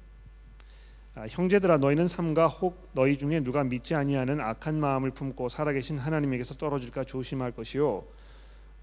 아, 1.19 1.25
형제들아 1.27 1.75
너희는 1.77 2.07
삼가 2.07 2.47
혹 2.47 2.91
너희 2.93 3.17
중에 3.17 3.41
누가 3.41 3.61
믿지 3.61 3.93
아니하는 3.93 4.39
악한 4.39 4.79
마음을 4.79 5.11
품고 5.11 5.49
살아계신 5.49 5.97
하나님에게서 5.97 6.53
떨어질까 6.55 7.03
조심할 7.03 7.51
것이요. 7.51 8.05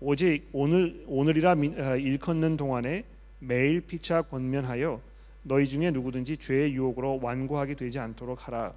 오직 0.01 0.47
오늘 0.53 1.03
오늘이라 1.07 1.53
아, 1.53 1.97
일컫는 1.97 2.59
동안에 2.59 3.05
매일 3.39 3.81
피차 3.81 4.21
권면하여 4.23 5.01
너희 5.45 5.67
중에 5.67 5.91
누구든지 5.93 6.37
죄의 6.37 6.75
유혹으로 6.75 7.21
완고하게 7.23 7.75
되지 7.75 8.01
않도록 8.01 8.47
하라. 8.47 8.75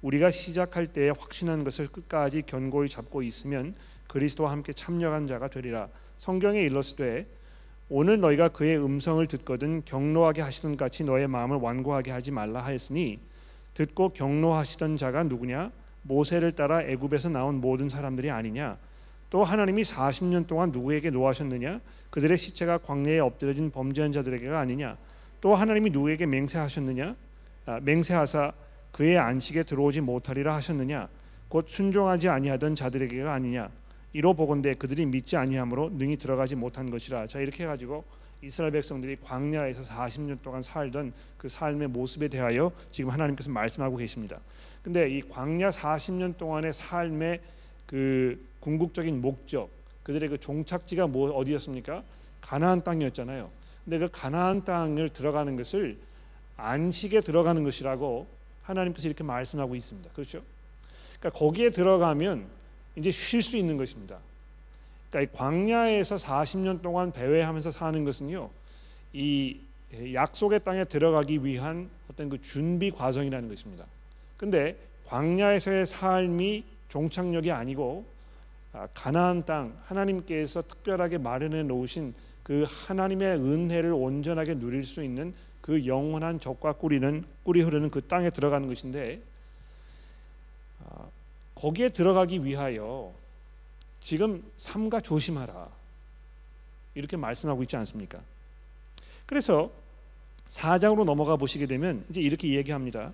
우리가 0.00 0.30
시작할 0.30 0.86
때에 0.86 1.10
확신한 1.10 1.64
것을 1.64 1.88
끝까지 1.88 2.42
견고히 2.42 2.88
잡고 2.88 3.24
있으면 3.24 3.74
그리스도와 4.06 4.52
함께 4.52 4.72
참여한 4.72 5.26
자가 5.26 5.48
되리라. 5.48 5.88
성경에 6.18 6.60
일렀으되 6.60 7.26
오늘 7.90 8.18
너희가 8.18 8.48
그의 8.48 8.82
음성을 8.82 9.26
듣거든 9.26 9.82
경로하게 9.84 10.40
하시던 10.40 10.76
같이 10.76 11.04
너의 11.04 11.28
마음을 11.28 11.58
완고하게 11.58 12.12
하지 12.12 12.30
말라 12.30 12.64
하였으니 12.64 13.18
듣고 13.74 14.10
경로하시던 14.10 14.96
자가 14.96 15.24
누구냐? 15.24 15.70
모세를 16.02 16.52
따라 16.52 16.82
애굽에서 16.82 17.28
나온 17.28 17.60
모든 17.60 17.88
사람들이 17.88 18.30
아니냐? 18.30 18.78
또 19.28 19.44
하나님이 19.44 19.82
40년 19.82 20.46
동안 20.46 20.70
누구에게 20.70 21.10
노하셨느냐? 21.10 21.80
그들의 22.10 22.38
시체가 22.38 22.78
광야에 22.78 23.18
엎드려진 23.18 23.70
범죄한 23.70 24.12
자들에게가 24.12 24.58
아니냐? 24.58 24.96
또 25.40 25.54
하나님이 25.54 25.90
누구에게 25.90 26.24
맹세하셨느냐? 26.24 27.16
아, 27.66 27.80
맹세하사 27.82 28.52
그의 28.92 29.18
안식에 29.18 29.64
들어오지 29.64 30.00
못하리라 30.00 30.54
하셨느냐? 30.54 31.08
곧 31.48 31.66
순종하지 31.68 32.28
아니하던 32.28 32.74
자들에게가 32.74 33.32
아니냐 33.32 33.68
이로 34.14 34.32
보건대 34.32 34.74
그들이 34.74 35.04
믿지 35.06 35.36
아니함으로 35.36 35.90
능히 35.90 36.16
들어가지 36.16 36.54
못한 36.54 36.88
것이라. 36.90 37.26
자 37.26 37.40
이렇게 37.40 37.64
해가지고 37.64 38.04
이스라엘 38.42 38.72
백성들이 38.72 39.16
광야에서 39.22 39.82
40년 39.82 40.40
동안 40.40 40.62
살던 40.62 41.12
그 41.36 41.48
삶의 41.48 41.88
모습에 41.88 42.28
대하여 42.28 42.70
지금 42.92 43.10
하나님께서 43.10 43.50
말씀하고 43.50 43.96
계십니다. 43.96 44.38
근데 44.82 45.10
이 45.10 45.20
광야 45.20 45.70
40년 45.70 46.36
동안의 46.38 46.72
삶의 46.72 47.40
그 47.86 48.40
궁극적인 48.60 49.20
목적, 49.20 49.68
그들의 50.04 50.28
그 50.28 50.38
종착지가 50.38 51.08
뭐 51.08 51.30
어디였습니까? 51.32 52.04
가나안 52.40 52.84
땅이었잖아요. 52.84 53.50
근데 53.84 53.98
그 53.98 54.08
가나안 54.12 54.64
땅을 54.64 55.08
들어가는 55.08 55.56
것을 55.56 55.98
안식에 56.56 57.20
들어가는 57.20 57.64
것이라고 57.64 58.28
하나님께서 58.62 59.08
이렇게 59.08 59.24
말씀하고 59.24 59.74
있습니다. 59.74 60.10
그렇죠? 60.12 60.42
그러니까 61.18 61.38
거기에 61.38 61.70
들어가면 61.70 62.46
이제 62.96 63.10
쉴 63.10 63.42
수 63.42 63.56
있는 63.56 63.76
것입니다. 63.76 64.18
그러니까 65.10 65.36
광야에서 65.36 66.16
40년 66.16 66.82
동안 66.82 67.12
배회하면서 67.12 67.70
사는 67.70 68.04
것은요. 68.04 68.50
이 69.12 69.58
약속의 70.12 70.60
땅에 70.64 70.84
들어가기 70.84 71.44
위한 71.44 71.88
어떤 72.10 72.28
그 72.28 72.40
준비 72.42 72.90
과정이라는 72.90 73.48
것입니다. 73.48 73.84
근데 74.36 74.76
광야에서의 75.06 75.86
삶이 75.86 76.64
종착역이 76.88 77.50
아니고 77.52 78.04
아, 78.72 78.88
가나안 78.92 79.44
땅 79.44 79.76
하나님께서 79.84 80.62
특별하게 80.62 81.18
마련해 81.18 81.62
놓으신 81.62 82.12
그 82.42 82.66
하나님의 82.68 83.36
은혜를 83.36 83.92
온전하게 83.92 84.58
누릴 84.58 84.84
수 84.84 85.02
있는 85.02 85.32
그 85.60 85.86
영원한 85.86 86.40
적과 86.40 86.72
꿀이는 86.72 87.24
꿀이 87.44 87.62
흐르는 87.62 87.90
그 87.90 88.02
땅에 88.02 88.30
들어가는 88.30 88.66
것인데 88.66 89.20
아, 89.20 89.20
거기에 91.54 91.90
들어가기 91.90 92.44
위하여 92.44 93.12
지금 94.00 94.42
삼가 94.56 95.00
조심하라 95.00 95.68
이렇게 96.94 97.16
말씀하고 97.16 97.62
있지 97.62 97.76
않습니까? 97.76 98.20
그래서 99.26 99.70
사장으로 100.48 101.04
넘어가 101.04 101.36
보시게 101.36 101.66
되면 101.66 102.04
이제 102.10 102.20
이렇게 102.20 102.54
얘기합니다. 102.54 103.12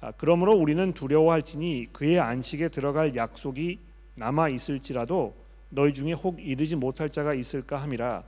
아, 0.00 0.12
그러므로 0.16 0.54
우리는 0.54 0.92
두려워할지니 0.92 1.88
그의 1.92 2.20
안식에 2.20 2.68
들어갈 2.68 3.16
약속이 3.16 3.78
남아 4.16 4.50
있을지라도 4.50 5.34
너희 5.70 5.94
중에 5.94 6.12
혹 6.12 6.38
이르지 6.40 6.76
못할 6.76 7.08
자가 7.08 7.32
있을까 7.34 7.80
함이라 7.80 8.22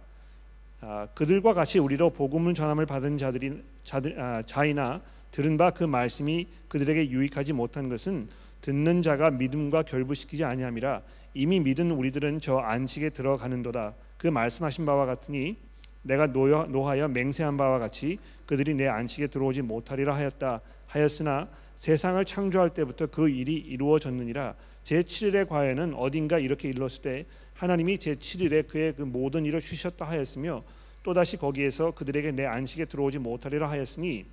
아, 0.81 1.09
그들과 1.15 1.53
같이 1.55 1.79
우리로 1.79 2.11
복음을 2.11 2.55
전함을 2.55 2.87
받은 2.87 3.19
자들이 3.19 3.63
자들, 3.85 4.21
아, 4.21 4.43
자이나 4.43 5.01
들은 5.31 5.57
바 5.57 5.71
그 5.71 5.85
말씀이 5.85 6.47
그들에게 6.69 7.11
유익하지 7.11 7.53
못한 7.53 7.89
것은 7.89 8.29
듣는 8.65 9.03
자가 9.03 9.29
믿음과 9.29 9.83
결부시키지 9.83 10.43
아니함이라 10.43 11.03
이미 11.35 11.61
믿은 11.61 11.91
우리들은 11.91 12.41
저 12.41 12.57
안식에 12.57 13.11
들어가는도다. 13.11 13.93
그 14.17 14.27
말씀하신 14.27 14.87
바와 14.87 15.05
같으니 15.05 15.57
내가 16.01 16.29
노여, 16.29 16.69
노하여 16.71 17.09
맹세한 17.09 17.59
바와 17.59 17.79
같이 17.79 18.19
그들이 18.47 18.73
내 18.73 18.89
안식에 18.89 19.27
들어오지 19.27 19.61
못하리라 19.61 20.15
하였다. 20.15 20.63
하였으나 20.87 21.49
세상을 21.77 22.25
창조할 22.25 22.71
때부터 22.71 23.09
그 23.09 23.29
일이 23.29 23.55
이루어졌느니라. 23.55 24.55
제 24.83 25.03
7일의 25.03 25.47
과에는 25.47 25.93
어딘가 25.93 26.39
이렇게 26.39 26.69
일렀을 26.69 27.03
때 27.03 27.27
하나님이 27.53 27.99
제 27.99 28.15
7일에 28.15 28.67
그의 28.67 28.95
그 28.95 29.03
모든 29.03 29.45
일을 29.45 29.61
쉬셨다 29.61 30.07
하였으며 30.07 30.63
또 31.03 31.13
다시 31.13 31.37
거기에서 31.37 31.91
그들에게 31.91 32.33
내 32.33 32.47
안식에 32.47 32.87
들어오지 32.87 33.19
못하리라 33.19 33.69
하였으니 33.69 34.25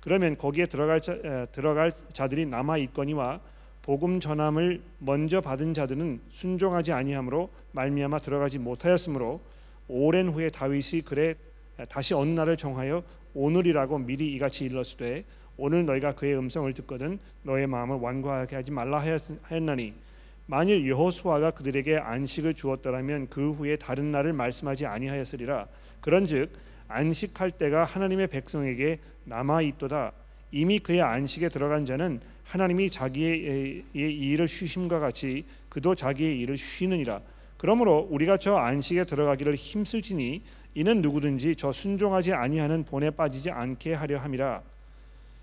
그러면 0.00 0.38
거기에 0.38 0.64
들어갈 0.64 1.02
자, 1.02 1.12
에, 1.12 1.46
들어갈 1.52 1.92
자들이 2.14 2.46
남아 2.46 2.78
있거니와 2.78 3.40
복음 3.86 4.18
전함을 4.18 4.82
먼저 4.98 5.40
받은 5.40 5.72
자들은 5.72 6.20
순종하지 6.28 6.92
아니하므로 6.92 7.50
말미암아 7.70 8.18
들어가지 8.18 8.58
못하였으므로 8.58 9.40
오랜 9.86 10.28
후에 10.28 10.50
다윗이 10.50 11.02
그래 11.04 11.36
다시 11.88 12.12
어느 12.12 12.30
날을 12.30 12.56
정하여 12.56 13.04
오늘이라고 13.34 13.98
미리 13.98 14.32
이같이 14.34 14.64
일렀으되 14.64 15.24
오늘 15.56 15.86
너희가 15.86 16.16
그의 16.16 16.36
음성을 16.36 16.72
듣거든 16.74 17.20
너의 17.44 17.68
마음을 17.68 17.96
완고하게 17.98 18.56
하지 18.56 18.72
말라 18.72 18.98
하였나니 19.42 19.94
만일 20.46 20.88
여호수아가 20.88 21.52
그들에게 21.52 21.96
안식을 21.96 22.54
주었더라면 22.54 23.28
그 23.30 23.52
후에 23.52 23.76
다른 23.76 24.10
날을 24.12 24.32
말씀하지 24.32 24.86
아니하였으리라. 24.86 25.66
그런즉 26.00 26.50
안식할 26.88 27.52
때가 27.52 27.84
하나님의 27.84 28.28
백성에게 28.28 28.98
남아 29.24 29.62
있도다 29.62 30.12
이미 30.52 30.78
그의 30.78 31.02
안식에 31.02 31.48
들어간 31.48 31.84
자는 31.84 32.20
하나님이 32.44 32.90
자기의 32.90 33.84
일을 33.94 34.46
쉬심과 34.46 35.00
같이 35.00 35.44
그도 35.68 35.94
자기의 35.94 36.38
일을 36.40 36.56
쉬느니라 36.56 37.20
그러므로 37.56 38.06
우리가 38.10 38.36
저 38.36 38.56
안식에 38.56 39.04
들어가기를 39.04 39.54
힘쓸지니 39.54 40.42
이는 40.74 41.00
누구든지 41.00 41.56
저 41.56 41.72
순종하지 41.72 42.34
아니하는 42.34 42.84
본에 42.84 43.10
빠지지 43.10 43.50
않게 43.50 43.94
하려 43.94 44.18
함이라 44.18 44.62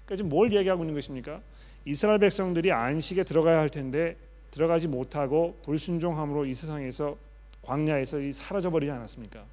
그러니까 0.05 0.15
지금 0.15 0.29
뭘 0.29 0.53
얘기하고 0.53 0.83
있는 0.83 0.93
것입니까? 0.93 1.41
이스라엘 1.85 2.19
백성들이 2.19 2.71
안식에 2.71 3.23
들어가야 3.23 3.59
할 3.59 3.69
텐데 3.69 4.15
들어가지 4.51 4.87
못하고 4.87 5.59
불순종함으로 5.63 6.45
이 6.45 6.53
세상에서 6.53 7.17
광야에서 7.63 8.19
사라져 8.31 8.69
버리지 8.69 8.91
않았습니까? 8.91 9.43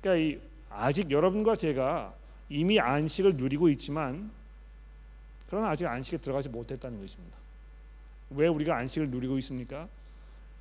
그러니까 0.00 0.24
이 0.24 0.40
아직 0.70 1.10
여러분과 1.10 1.56
제가 1.56 2.14
이미 2.48 2.78
안식을 2.78 3.34
누리고 3.34 3.68
있지만 3.70 4.30
그러나 5.48 5.70
아직 5.70 5.86
안식에 5.86 6.18
들어가지 6.18 6.48
못했다는 6.48 7.00
것입니다. 7.00 7.36
왜 8.30 8.48
우리가 8.48 8.76
안식을 8.76 9.10
누리고 9.10 9.38
있습니까? 9.38 9.88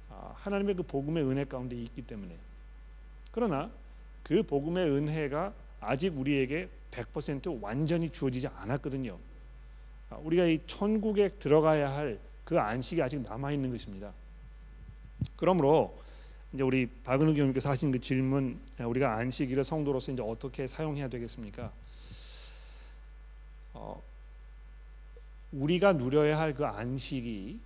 아, 0.10 0.34
하나님의 0.36 0.76
그 0.76 0.84
복음의 0.84 1.24
은혜 1.24 1.44
가운데 1.44 1.76
있기 1.76 2.02
때문에. 2.04 2.36
그러나 3.32 3.70
그 4.24 4.44
복음의 4.44 4.90
은혜가 4.90 5.54
아직 5.82 6.18
우리에게 6.18 6.70
100% 6.92 7.62
완전히 7.62 8.10
주어지지 8.10 8.48
않았거든요. 8.48 9.18
아, 10.10 10.16
우리가 10.16 10.46
이 10.46 10.60
천국에 10.66 11.30
들어가야 11.30 11.94
할 11.94 12.28
그 12.48 12.58
안식이 12.58 13.02
아직 13.02 13.20
남아 13.20 13.52
있는 13.52 13.72
것입니다. 13.72 14.14
그러므로 15.36 16.02
이제 16.54 16.64
우리 16.64 16.88
박은우 17.04 17.34
교님께서 17.34 17.70
하신 17.70 17.92
그 17.92 18.00
질문, 18.00 18.58
우리가 18.80 19.18
안식일을 19.18 19.66
성도로서 19.66 20.14
이제 20.14 20.22
어떻게 20.22 20.66
사용해야 20.66 21.10
되겠습니까? 21.10 21.74
어, 23.74 24.02
우리가 25.52 25.94
누려야 25.94 26.40
할 26.40 26.54
그 26.54 26.66
안식이 26.66 27.60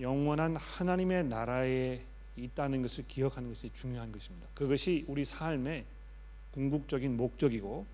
영원한 0.00 0.56
하나님의 0.56 1.24
나라에 1.26 2.00
있다는 2.36 2.82
것을 2.82 3.06
기억하는 3.06 3.50
것이 3.50 3.70
중요한 3.74 4.10
것입니다. 4.10 4.48
그것이 4.54 5.04
우리 5.06 5.24
삶의 5.24 5.84
궁극적인 6.52 7.16
목적이고 7.16 7.86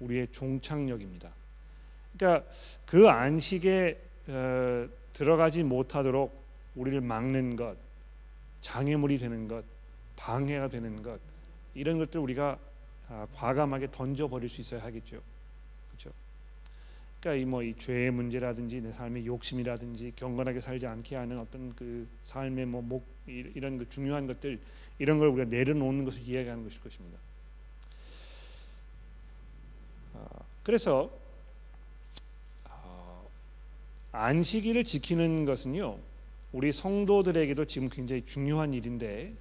우리의 0.00 0.28
종착역입니다. 0.32 1.30
그러니까 2.16 2.50
그 2.86 3.08
안식에 3.08 3.98
어, 4.28 4.88
들어가지 5.14 5.62
못하도록 5.62 6.38
우리를 6.76 7.00
막는 7.00 7.56
것, 7.56 7.76
장애물이 8.60 9.18
되는 9.18 9.48
것, 9.48 9.64
방해가 10.16 10.68
되는 10.68 11.02
것 11.02 11.18
이런 11.74 11.98
것들 11.98 12.20
우리가 12.20 12.58
아, 13.08 13.26
과감하게 13.34 13.90
던져 13.90 14.28
버릴 14.28 14.50
수 14.50 14.60
있어야 14.60 14.82
하겠죠. 14.82 15.22
그렇죠? 15.88 16.12
그러니까 17.20 17.42
이 17.42 17.44
뭐이 17.44 17.70
뭐 17.70 17.78
죄의 17.78 18.10
문제라든지 18.12 18.80
내 18.80 18.92
삶의 18.92 19.26
욕심이라든지 19.26 20.12
경건하게 20.16 20.60
살지 20.60 20.86
않게 20.86 21.16
하는 21.16 21.38
어떤 21.38 21.74
그 21.74 22.06
삶의 22.24 22.66
뭐 22.66 22.82
목 22.82 23.18
이런 23.28 23.78
그 23.78 23.88
중요한 23.88 24.26
것들 24.26 24.58
이런 24.98 25.18
걸 25.18 25.28
우리가 25.28 25.48
내려놓는 25.50 26.04
것을 26.04 26.22
이야기하는 26.22 26.64
것일 26.64 26.80
것입니다. 26.80 27.18
어, 30.14 30.26
그래서 30.62 31.10
어, 32.68 33.28
안식일을 34.12 34.84
지키는 34.84 35.44
것은요 35.44 35.98
우리 36.52 36.72
성도들에게도 36.72 37.66
지금 37.66 37.88
굉장히 37.90 38.24
중요한 38.24 38.72
일인데 38.72 39.34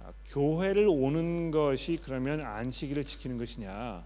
아, 0.00 0.12
교회를 0.28 0.86
오는 0.86 1.50
것이 1.50 1.98
그러면 2.04 2.42
안식일을 2.42 3.04
지키는 3.04 3.38
것이냐? 3.38 4.04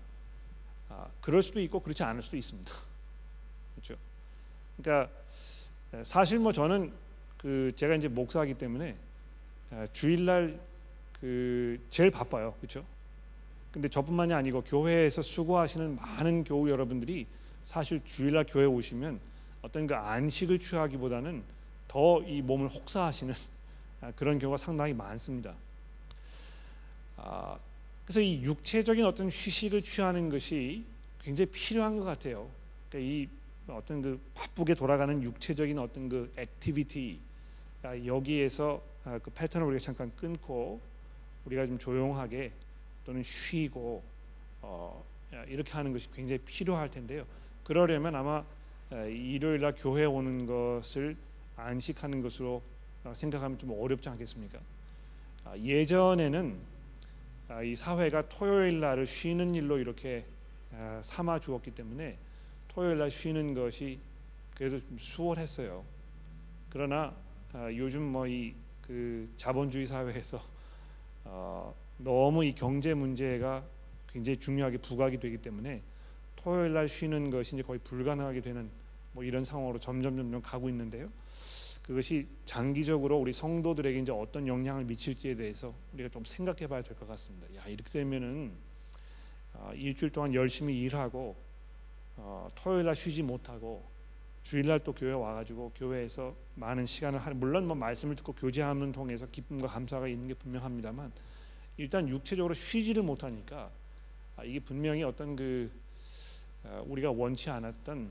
아, 0.98 1.06
그럴 1.20 1.42
수도 1.42 1.60
있고 1.60 1.80
그렇지 1.80 2.02
않을 2.02 2.22
수도 2.22 2.36
있습니다. 2.36 2.72
그렇죠? 3.76 4.00
그러니까 4.76 5.10
사실 6.02 6.38
뭐 6.40 6.52
저는 6.52 6.92
그 7.38 7.72
제가 7.76 7.94
이제 7.94 8.08
목사이기 8.08 8.54
때문에 8.54 8.96
주일날 9.92 10.58
그 11.20 11.80
제일 11.90 12.10
바빠요. 12.10 12.54
그렇죠? 12.60 12.84
근데 13.70 13.86
저뿐만이 13.88 14.34
아니고 14.34 14.62
교회에서 14.62 15.22
수고하시는 15.22 15.96
많은 15.96 16.42
교우 16.44 16.68
여러분들이 16.68 17.26
사실 17.64 18.00
주일날 18.04 18.46
교회 18.48 18.64
오시면 18.64 19.20
어떤 19.62 19.86
그 19.86 19.94
안식을 19.94 20.58
취하기보다는 20.58 21.42
더 21.86 22.22
이 22.26 22.42
몸을 22.42 22.68
혹사하시는 22.68 23.34
그런 24.16 24.38
경우가 24.38 24.56
상당히 24.56 24.94
많습니다. 24.94 25.54
아, 27.16 27.56
그래서 28.08 28.22
이 28.22 28.40
육체적인 28.42 29.04
어떤 29.04 29.26
휴식을 29.26 29.82
취하는 29.82 30.30
것이 30.30 30.82
굉장히 31.22 31.50
필요한 31.50 31.98
것 31.98 32.04
같아요. 32.04 32.48
그러니까 32.88 33.12
이 33.12 33.28
어떤 33.68 34.00
그 34.00 34.18
바쁘게 34.32 34.72
돌아가는 34.76 35.22
육체적인 35.22 35.78
어떤 35.78 36.08
그 36.08 36.32
activity 36.38 37.20
여기에서 38.06 38.82
아, 39.04 39.18
그 39.18 39.30
패턴을 39.30 39.66
우리가 39.66 39.84
잠깐 39.84 40.10
끊고 40.16 40.80
우리가 41.44 41.66
좀 41.66 41.78
조용하게 41.78 42.50
또는 43.04 43.22
쉬고 43.22 44.02
어, 44.62 45.04
이렇게 45.46 45.70
하는 45.72 45.92
것이 45.92 46.10
굉장히 46.10 46.40
필요할 46.46 46.90
텐데요. 46.90 47.26
그러려면 47.62 48.14
아마 48.14 48.42
일요일 48.90 49.60
날 49.60 49.74
교회 49.76 50.06
오는 50.06 50.46
것을 50.46 51.14
안식하는 51.56 52.22
것으로 52.22 52.62
어, 53.04 53.12
생각하면 53.14 53.58
좀 53.58 53.78
어렵지 53.78 54.08
않겠습니까? 54.08 54.58
아, 55.44 55.58
예전에는 55.58 56.56
아, 56.56 56.77
이 57.64 57.74
사회가 57.74 58.28
토요일 58.28 58.80
날을 58.80 59.06
쉬는 59.06 59.54
일로 59.54 59.78
이렇게 59.78 60.24
아, 60.72 61.00
삼아 61.02 61.40
주었기 61.40 61.70
때문에 61.72 62.18
토요일 62.68 62.98
날 62.98 63.10
쉬는 63.10 63.54
것이 63.54 63.98
그래도 64.54 64.80
좀 64.80 64.98
수월했어요. 64.98 65.84
그러나 66.70 67.14
요즘 67.74 68.02
뭐 68.02 68.26
이 68.26 68.54
그 68.88 69.28
자본주의 69.36 69.86
사회에서 69.86 70.42
어, 71.24 71.74
너무 71.98 72.42
이 72.42 72.54
경제 72.54 72.94
문제가 72.94 73.62
굉장히 74.10 74.38
중요하게 74.38 74.78
부각이 74.78 75.20
되기 75.20 75.36
때문에 75.36 75.82
토요일 76.36 76.72
날 76.72 76.88
쉬는 76.88 77.30
것이 77.30 77.54
이제 77.54 77.62
거의 77.62 77.78
불가능하게 77.80 78.40
되는 78.40 78.70
뭐 79.12 79.22
이런 79.22 79.44
상황으로 79.44 79.78
점점 79.78 80.16
점점 80.16 80.40
가고 80.40 80.70
있는데요. 80.70 81.10
그것이 81.88 82.28
장기적으로 82.44 83.16
우리 83.16 83.32
성도들에게 83.32 83.98
이제 84.00 84.12
어떤 84.12 84.46
영향을 84.46 84.84
미칠지에 84.84 85.34
대해서 85.34 85.74
우리가 85.94 86.10
좀 86.10 86.22
생각해 86.22 86.66
봐야 86.66 86.82
될 86.82 86.94
것 86.94 87.08
같습니다. 87.08 87.46
야 87.56 87.66
이렇게 87.66 87.88
되면은 87.88 88.52
어, 89.54 89.72
일주일 89.74 90.12
동안 90.12 90.34
열심히 90.34 90.82
일하고 90.82 91.34
어, 92.16 92.46
토요일 92.54 92.84
날 92.84 92.94
쉬지 92.94 93.22
못하고 93.22 93.88
주일날 94.42 94.84
또 94.84 94.92
교회 94.92 95.12
와가지고 95.12 95.72
교회에서 95.76 96.36
많은 96.56 96.84
시간을 96.84 97.20
하 97.20 97.30
물론 97.30 97.66
뭐 97.66 97.74
말씀을 97.74 98.16
듣고 98.16 98.34
교제하는 98.34 98.92
통해서 98.92 99.26
기쁨과 99.26 99.66
감사가 99.68 100.08
있는 100.08 100.28
게 100.28 100.34
분명합니다만 100.34 101.10
일단 101.78 102.06
육체적으로 102.06 102.52
쉬지를 102.52 103.02
못하니까 103.02 103.70
아, 104.36 104.44
이게 104.44 104.60
분명히 104.60 105.02
어떤 105.04 105.34
그 105.34 105.70
어, 106.64 106.84
우리가 106.86 107.12
원치 107.12 107.48
않았던 107.48 108.10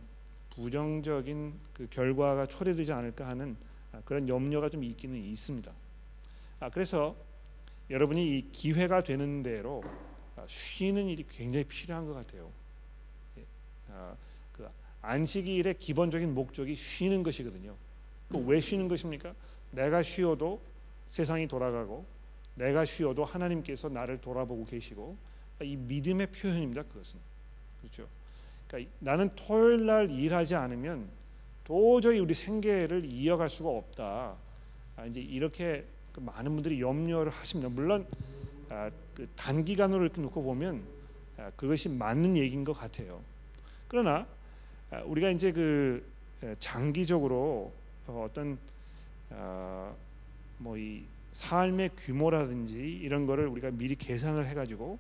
부정적인 0.49 1.53
그 1.73 1.88
결과가 1.91 2.47
초래되지 2.47 2.91
않을까 2.91 3.28
하는 3.28 3.55
아, 3.61 3.66
그런 4.05 4.27
염려가 4.27 4.69
좀 4.69 4.83
있기는 4.83 5.15
있습니다. 5.15 5.71
아, 6.59 6.69
그래서 6.69 7.15
여러분이 7.89 8.38
이 8.38 8.51
기회가 8.51 9.01
되는 9.01 9.43
대로 9.43 9.83
아, 10.35 10.45
쉬는 10.47 11.07
일이 11.07 11.25
굉장히 11.29 11.63
필요한 11.65 12.05
것 12.05 12.13
같아요. 12.13 12.51
예. 13.38 13.43
그 14.53 14.67
안식일의 15.01 15.77
기본적인 15.79 16.33
목적이 16.33 16.75
쉬는 16.75 17.23
것이거든요. 17.23 17.75
왜 18.29 18.59
쉬는 18.59 18.88
것입니까? 18.88 19.33
내가 19.71 20.03
쉬어도 20.03 20.61
세상이 21.07 21.47
돌아가고 21.47 22.05
내가 22.55 22.85
쉬어도 22.85 23.23
하나님께서 23.23 23.88
나를 23.88 24.19
돌아보고 24.19 24.65
계시고 24.65 25.15
이 25.61 25.75
믿음의 25.75 26.27
표현입니다. 26.31 26.83
그것은 26.83 27.19
그렇죠. 27.79 28.07
그러니까 28.67 28.91
나는 28.99 29.29
토요일 29.35 29.85
날 29.85 30.11
일하지 30.11 30.55
않으면 30.55 31.07
도저히 31.68 32.20
우리 32.20 32.34
생계를 32.34 33.03
이어갈 33.03 33.49
수가 33.49 33.70
없다. 33.70 34.36
아, 34.95 35.05
이제 35.05 35.20
이렇게 35.20 35.84
그 36.13 36.22
많은 36.22 36.53
분들이 36.53 36.80
염려를 36.80 37.30
하십니다. 37.30 37.70
물론 37.70 38.07
아, 38.70 38.89
그 39.13 39.28
단기간으로 39.36 40.01
이렇게 40.01 40.22
놓고 40.22 40.43
보면 40.43 40.82
아, 41.38 41.51
그것이 41.57 41.89
맞는 41.89 42.38
얘기인 42.38 42.63
것 42.63 42.72
같아요. 42.72 43.20
그러나 43.89 44.26
아, 44.91 45.01
우리가 45.01 45.30
이제 45.30 45.51
그 45.51 46.09
장기적으로 46.61 47.74
어떤 48.07 48.57
아, 49.32 49.91
뭐이 50.59 51.03
삶의 51.34 51.89
규모라든지 51.97 52.78
이런 52.78 53.26
거를 53.26 53.45
우리가 53.47 53.72
미리 53.72 53.97
계산을 53.97 54.47
해가지고 54.47 54.97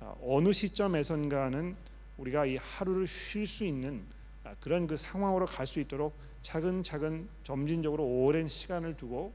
아, 0.00 0.16
어느 0.20 0.52
시점에선가는 0.52 1.76
우리가 2.18 2.46
이 2.46 2.56
하루를 2.56 3.06
쉴 3.06 3.46
수 3.46 3.64
있는 3.64 4.02
아, 4.02 4.21
그런 4.60 4.86
그 4.86 4.96
상황으로 4.96 5.46
갈 5.46 5.66
수 5.66 5.80
있도록 5.80 6.16
차근차근 6.42 7.28
점진적으로 7.44 8.04
오랜 8.04 8.48
시간을 8.48 8.96
두고 8.96 9.32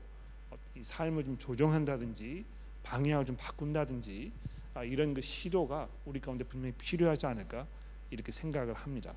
어, 0.52 0.58
이 0.76 0.84
삶을 0.84 1.24
좀 1.24 1.38
조정한다든지 1.38 2.46
방향을 2.84 3.26
좀 3.26 3.36
바꾼다든지 3.38 4.32
아, 4.74 4.84
이런 4.84 5.14
그 5.14 5.22
시도가 5.22 5.88
우리 6.06 6.20
가운데 6.20 6.44
분명히 6.44 6.74
필요하지 6.78 7.26
않을까 7.26 7.66
이렇게 8.12 8.32
생각을 8.32 8.74
합니다. 8.74 9.14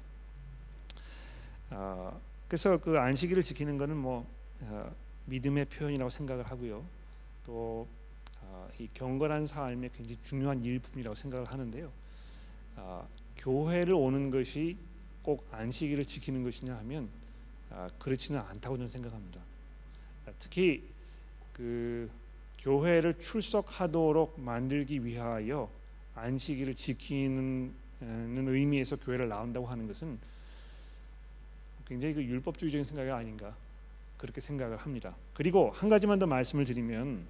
그래서 2.48 2.78
그 2.78 2.98
안식일을 2.98 3.44
지키는 3.44 3.78
것은 3.78 3.96
뭐 3.96 4.26
믿음의 5.26 5.66
표현이라고 5.66 6.10
생각을 6.10 6.44
하고요. 6.44 6.84
또이 7.46 7.86
아, 8.42 8.68
경건한 8.94 9.46
삶의 9.46 9.90
굉장히 9.94 10.18
중요한 10.22 10.64
일품이라고 10.64 11.14
생각을 11.14 11.46
하는데요. 11.46 11.92
아, 12.76 13.06
교회를 13.36 13.94
오는 13.94 14.30
것이 14.30 14.76
꼭 15.22 15.46
안식일을 15.52 16.04
지키는 16.04 16.44
것이냐 16.44 16.76
하면 16.78 17.08
아, 17.70 17.88
그렇지는 17.98 18.40
않다고 18.40 18.76
저는 18.76 18.88
생각합니다. 18.88 19.40
특히 20.38 20.82
그 21.52 22.10
교회를 22.60 23.18
출석하도록 23.18 24.40
만들기 24.40 25.04
위하여 25.04 25.70
안식일을 26.14 26.74
지키는 26.74 27.72
의미에서 28.00 28.96
교회를 28.96 29.28
나온다고 29.28 29.66
하는 29.66 29.86
것은 29.86 30.18
굉장히 31.86 32.14
그 32.14 32.22
율법주의적인 32.22 32.84
생각이 32.84 33.10
아닌가 33.10 33.54
그렇게 34.16 34.40
생각을 34.40 34.76
합니다. 34.76 35.14
그리고 35.34 35.70
한 35.70 35.88
가지만 35.88 36.18
더 36.18 36.26
말씀을 36.26 36.64
드리면 36.64 37.24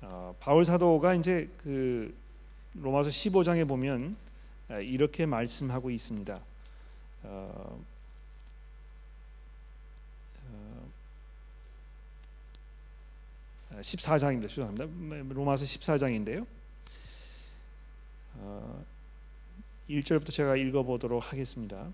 어, 0.00 0.34
바울 0.40 0.64
사도가 0.64 1.14
이제 1.14 1.48
그 1.58 2.14
로마서 2.74 3.10
15장에 3.10 3.66
보면 3.66 4.16
이렇게 4.76 5.24
말씀하고 5.24 5.90
있습니다. 5.90 6.40
어, 7.22 7.84
어, 13.70 13.80
14장입니다. 13.80 14.48
죄송합니다. 14.48 15.34
로마서 15.34 15.64
14장인데요. 15.64 16.46
어, 18.34 18.84
1절부터 19.88 20.30
제가 20.32 20.56
읽어보도록 20.56 21.32
하겠습니다. 21.32 21.86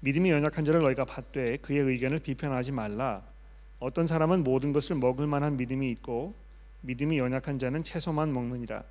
믿음이 0.00 0.30
연약한 0.30 0.64
자를 0.64 0.82
너희가 0.82 1.04
받되 1.04 1.56
그의 1.58 1.80
의견을 1.80 2.18
비판하지 2.18 2.72
말라. 2.72 3.22
어떤 3.80 4.06
사람은 4.06 4.44
모든 4.44 4.72
것을 4.72 4.96
먹을 4.96 5.26
만한 5.26 5.56
믿음이 5.56 5.90
있고 5.92 6.34
믿음이 6.82 7.18
연약한 7.18 7.58
자는 7.58 7.82
채소만 7.82 8.32
먹느니라. 8.32 8.82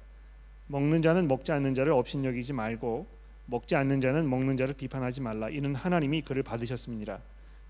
먹는 0.68 1.02
자는 1.02 1.28
먹지 1.28 1.52
않는 1.52 1.76
자를 1.76 1.94
업신여기지 1.94 2.54
말고 2.54 3.08
먹지 3.46 3.76
않는 3.76 4.02
자는 4.02 4.30
먹는 4.30 4.58
자를 4.58 4.74
비판하지 4.74 5.22
말라. 5.22 5.50
이는 5.50 5.76
하나님이 5.76 6.22
그를 6.22 6.44
받으셨습니다. 6.44 7.20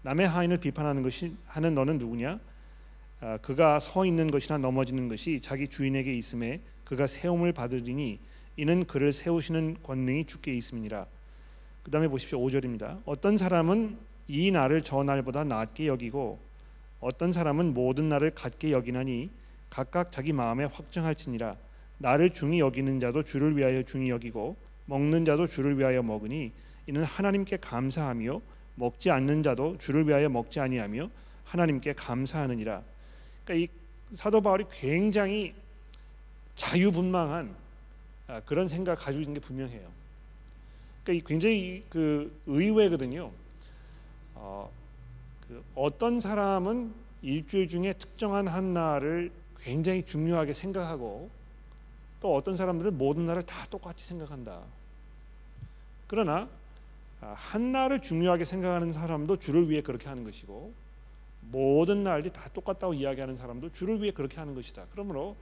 남의 0.04 0.28
하인을 0.28 0.58
비판하는 0.58 1.02
것이 1.02 1.36
하는 1.48 1.74
너는 1.74 1.98
누구냐? 1.98 2.40
아, 3.22 3.38
그가 3.38 3.80
서 3.80 4.06
있는 4.06 4.30
것이나 4.30 4.58
넘어지는 4.58 5.08
것이 5.08 5.40
자기 5.42 5.68
주인에게 5.68 6.14
있음에 6.14 6.60
그가 6.84 7.08
세움을 7.08 7.54
받으리니 7.54 8.20
이는 8.58 8.86
그를 8.86 9.14
세우시는 9.14 9.78
권능이 9.82 10.26
주께 10.26 10.54
있음이니라. 10.54 11.06
그 11.84 11.92
다음에 11.92 12.08
보십시오. 12.08 12.40
5절입니다. 12.40 13.02
어떤 13.06 13.38
사람은 13.38 13.98
이 14.28 14.52
날을 14.52 14.84
저 14.84 15.04
날보다 15.04 15.44
낫게 15.44 15.88
여기고 15.88 16.40
어떤 17.00 17.32
사람은 17.32 17.74
모든 17.74 18.10
날을 18.10 18.32
같게 18.32 18.72
여기나니 18.72 19.30
각각 19.70 20.12
자기 20.12 20.32
마음에 20.32 20.66
확정할지니라 20.66 21.56
나를 21.98 22.32
중히 22.32 22.60
여기는 22.60 23.00
자도 23.00 23.24
주를 23.24 23.58
위하여 23.58 23.84
중히 23.84 24.10
여기고 24.10 24.56
먹는 24.86 25.26
자도 25.26 25.48
주를 25.48 25.78
위하여 25.78 26.04
먹으니 26.04 26.52
이는 26.88 27.04
하나님께 27.04 27.58
감사하며 27.58 28.42
먹지 28.76 29.12
않는 29.12 29.44
자도 29.44 29.78
주를 29.78 30.08
위하여 30.08 30.30
먹지 30.30 30.60
아니하며 30.60 31.10
하나님께 31.46 31.94
감사하느니라. 31.94 32.82
그러니까 33.46 33.72
이 33.74 34.16
사도 34.16 34.42
바울이 34.42 34.66
굉장히 34.72 35.54
자유분방한 36.56 37.56
아, 38.28 38.42
그런 38.42 38.68
생각 38.68 38.96
가지고 38.96 39.22
있는 39.22 39.34
게 39.36 39.40
분명해요. 39.40 39.88
그러니까 41.04 41.28
굉장히 41.28 41.84
그 41.90 42.36
의외거든요. 42.48 43.32
어, 44.36 44.72
그 45.48 45.64
어떤 45.76 46.20
사람은 46.20 46.94
일주일 47.22 47.68
중에 47.68 47.94
특정한 47.94 48.48
한 48.48 48.74
날을 48.74 49.32
굉장히 49.62 50.04
중요하게 50.04 50.54
생각하고 50.54 51.30
또 52.24 52.38
어떤 52.38 52.56
사람들은 52.56 52.98
모든 52.98 53.26
날을 53.26 53.44
다 53.44 53.66
똑같이 53.70 54.06
생각한다. 54.06 54.62
그러나 56.08 56.48
아, 57.20 57.36
한 57.38 57.74
날을 57.74 58.02
중요하게 58.02 58.46
생각하는 58.46 58.94
사람도 58.94 59.40
주를 59.40 59.70
위해 59.70 59.82
그렇게 59.82 60.08
하는 60.08 60.24
것이고 60.24 60.72
모든 61.52 62.06
날이 62.06 62.32
다 62.32 62.48
똑같다고 62.54 62.94
이야기하는 62.94 63.36
사람도 63.36 63.74
주를 63.74 64.02
위해 64.02 64.12
그렇게 64.12 64.38
하는 64.38 64.56
것이다. 64.56 64.86
그러므로 64.94 65.36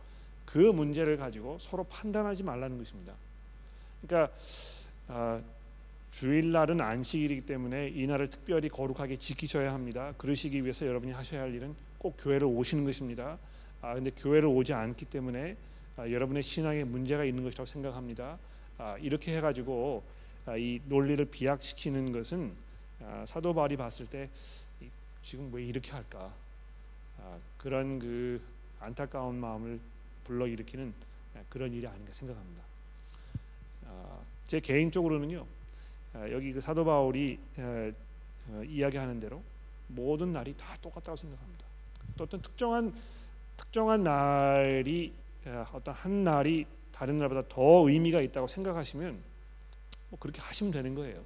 그 0.48 0.58
문제를 0.58 1.18
가지고 1.18 1.60
서로 1.60 1.84
판단하지 1.84 2.42
말라는 2.42 2.80
것입니다. 2.80 3.14
그러니까 4.02 4.34
아, 5.08 5.40
주일날은 6.10 6.82
안식일이기 6.82 7.46
때문에 7.46 7.90
이 7.90 8.08
날을 8.08 8.32
특별히 8.32 8.70
거룩하게 8.70 9.18
지키셔야 9.18 9.72
합니다. 9.72 10.16
그러시기 10.18 10.64
위해서 10.64 10.88
여러분이 10.88 11.12
하셔야 11.12 11.42
할 11.42 11.54
일은 11.54 11.76
꼭 12.00 12.18
교회를 12.24 12.48
오시는 12.48 12.86
것입니다. 12.86 13.38
아 13.84 13.94
근데 13.94 14.10
교회를 14.10 14.48
오지 14.48 14.74
않기 14.74 15.06
때문에 15.06 15.56
아, 15.98 16.10
여러분의 16.10 16.44
신앙에 16.44 16.84
문제가 16.84 17.26
있는 17.26 17.44
것이라고 17.44 17.66
생각합니다. 17.66 18.38
아, 18.78 18.98
이렇게 19.00 19.36
해가지고 19.38 20.04
아, 20.46 20.56
이 20.58 20.82
논리를 20.86 21.24
비약시키는 21.26 22.12
것은 22.12 22.54
아, 23.02 23.26
사도 23.28 23.54
바울이 23.54 23.78
봤을 23.78 24.08
때 24.08 24.30
지금 25.24 25.54
왜 25.54 25.64
이렇게 25.64 25.92
할까 25.92 26.34
아, 27.20 27.38
그런 27.58 28.00
그 28.00 28.42
안타까운 28.80 29.36
마음을 29.40 29.80
불러일으키는 30.24 30.94
그런 31.50 31.74
일이 31.74 31.86
아닌가 31.88 32.12
생각합니다. 32.12 32.64
제 34.48 34.60
개인적으로는요 34.60 35.46
여기 36.32 36.52
그 36.52 36.62
사도 36.62 36.84
바울이 36.84 37.40
어, 37.58 38.64
이야기하는 38.66 39.20
대로 39.20 39.42
모든 39.88 40.34
날이 40.34 40.56
다 40.58 40.76
똑같다고 40.82 41.16
생각합니다. 41.16 41.66
또 42.18 42.24
어떤 42.24 42.42
특정한 42.42 42.94
특정한 43.58 44.04
날이 44.04 45.14
어떤 45.74 45.94
한 45.94 46.24
날이 46.24 46.66
다 46.92 47.02
다른 47.02 47.18
날보다 47.18 47.48
더 47.50 47.90
의미가 47.90 48.22
있다고 48.22 48.48
생각하시면 48.48 49.20
뭐 50.10 50.20
그렇게 50.20 50.40
하시면 50.40 50.72
되는 50.72 50.94
거예요. 50.94 51.20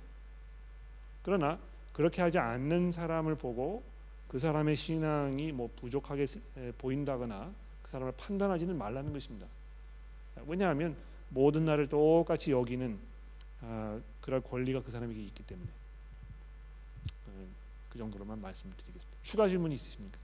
그러나 1.22 1.59
그렇게 1.91 2.22
하지 2.22 2.38
않는 2.38 2.91
사람을 2.91 3.36
보고 3.36 3.84
그 4.30 4.39
사람의 4.39 4.76
신앙이 4.76 5.51
뭐 5.51 5.70
부족하게 5.76 6.28
보인다거나 6.78 7.51
그 7.84 7.91
사람을 7.91 8.13
판단하지는 8.18 8.78
말라는 8.78 9.11
것입니다. 9.11 9.47
왜냐하면 10.45 10.95
모든 11.30 11.66
날을 11.66 11.89
똑같이 11.89 12.51
여기는 12.51 12.97
아, 13.61 13.99
그럴 14.22 14.41
권리가 14.41 14.82
그 14.82 14.91
사람에게 14.91 15.20
있기 15.24 15.43
때문에 15.43 15.70
어, 17.28 17.47
그 17.89 17.97
정도로만 17.97 18.41
말씀드리겠습니다. 18.41 19.18
추가 19.24 19.49
질문이 19.49 19.76
있으십니까? 19.76 20.18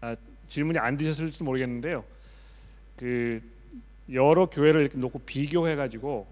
아, 0.00 0.16
질문이 0.48 0.78
안 0.78 0.96
드셨을지 0.96 1.42
모르겠는데요. 1.44 2.04
그 3.02 3.42
여러 4.12 4.46
교회를 4.46 4.82
이렇게 4.82 4.96
놓고 4.96 5.22
비교해 5.26 5.74
가지고 5.74 6.28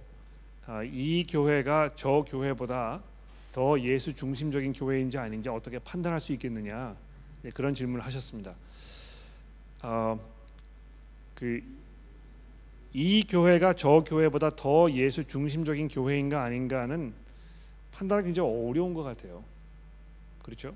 아, 0.67 0.85
이 0.85 1.27
교회가 1.29 1.97
저 1.97 2.25
교회보다 2.29 3.03
더 3.51 3.81
예수 3.81 4.15
중심적인 4.15 4.73
교회인지 4.75 5.19
아닌지 5.19 5.49
어떻게 5.49 5.81
판단할 5.81 6.21
수 6.21 6.33
있겠느냐 6.33 6.95
네, 7.43 7.51
그런 7.51 7.75
질문을 7.75 8.05
하셨습니다. 8.07 8.55
어, 9.83 10.21
그이 11.35 13.25
교회가 13.29 13.73
저 13.73 14.05
교회보다 14.07 14.51
더 14.51 14.93
예수 14.93 15.27
중심적인 15.27 15.89
교회인가 15.89 16.45
아닌가는 16.45 17.13
판단하기 17.91 18.27
굉장히 18.27 18.49
어려운 18.49 18.95
것 18.95 19.03
같아요. 19.03 19.43
그렇죠? 20.45 20.73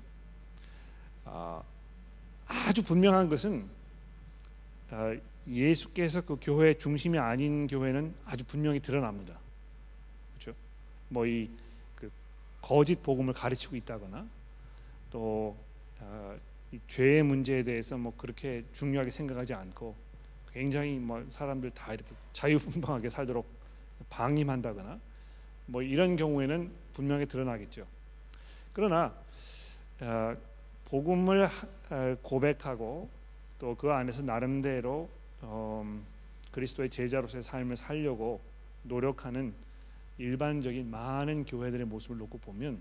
아, 1.23 1.63
아주 2.47 2.83
분명한 2.83 3.29
것은 3.29 3.63
아, 4.91 5.15
예수께서 5.47 6.21
그 6.21 6.37
교회 6.41 6.73
중심이 6.73 7.17
아닌 7.19 7.67
교회는 7.67 8.13
아주 8.25 8.43
분명히 8.45 8.79
드러납니다. 8.79 9.37
그렇죠? 10.39 10.57
뭐 11.09 11.25
이 11.27 11.49
그 11.95 12.11
거짓 12.61 13.01
복음을 13.03 13.33
가르치고 13.33 13.75
있다거나 13.75 14.25
또 15.11 15.55
아, 16.01 16.35
죄의 16.87 17.23
문제에 17.23 17.63
대해서 17.63 17.97
뭐 17.97 18.13
그렇게 18.17 18.63
중요하게 18.73 19.11
생각하지 19.11 19.53
않고 19.53 19.95
굉장히 20.51 20.97
뭐 20.97 21.23
사람들 21.29 21.71
다 21.71 21.93
이렇게 21.93 22.09
자유분방하게 22.33 23.09
살도록 23.09 23.45
방임한다거나 24.09 24.99
뭐 25.67 25.81
이런 25.81 26.15
경우에는 26.15 26.71
분명히 26.93 27.25
드러나겠죠. 27.25 27.85
그러나 28.73 29.13
어, 29.99 30.35
복음을 30.85 31.49
어, 31.89 32.17
고백하고 32.21 33.09
또 33.59 33.75
그 33.75 33.89
안에서 33.89 34.21
나름대로 34.21 35.09
어, 35.41 36.03
그리스도의 36.51 36.89
제자로서의 36.89 37.43
삶을 37.43 37.75
살려고 37.75 38.41
노력하는 38.83 39.53
일반적인 40.17 40.89
많은 40.89 41.45
교회들의 41.45 41.85
모습을 41.85 42.17
놓고 42.17 42.37
보면 42.39 42.79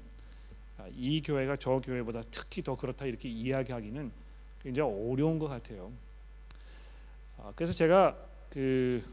아, 0.78 0.86
이 0.94 1.22
교회가 1.22 1.56
저 1.56 1.80
교회보다 1.80 2.22
특히 2.30 2.62
더 2.62 2.76
그렇다 2.76 3.06
이렇게 3.06 3.28
이야기하기는 3.28 4.10
굉장히 4.62 4.90
어려운 4.90 5.38
것 5.38 5.48
같아요. 5.48 5.92
아, 7.38 7.52
그래서 7.54 7.72
제가 7.72 8.16
그 8.50 9.04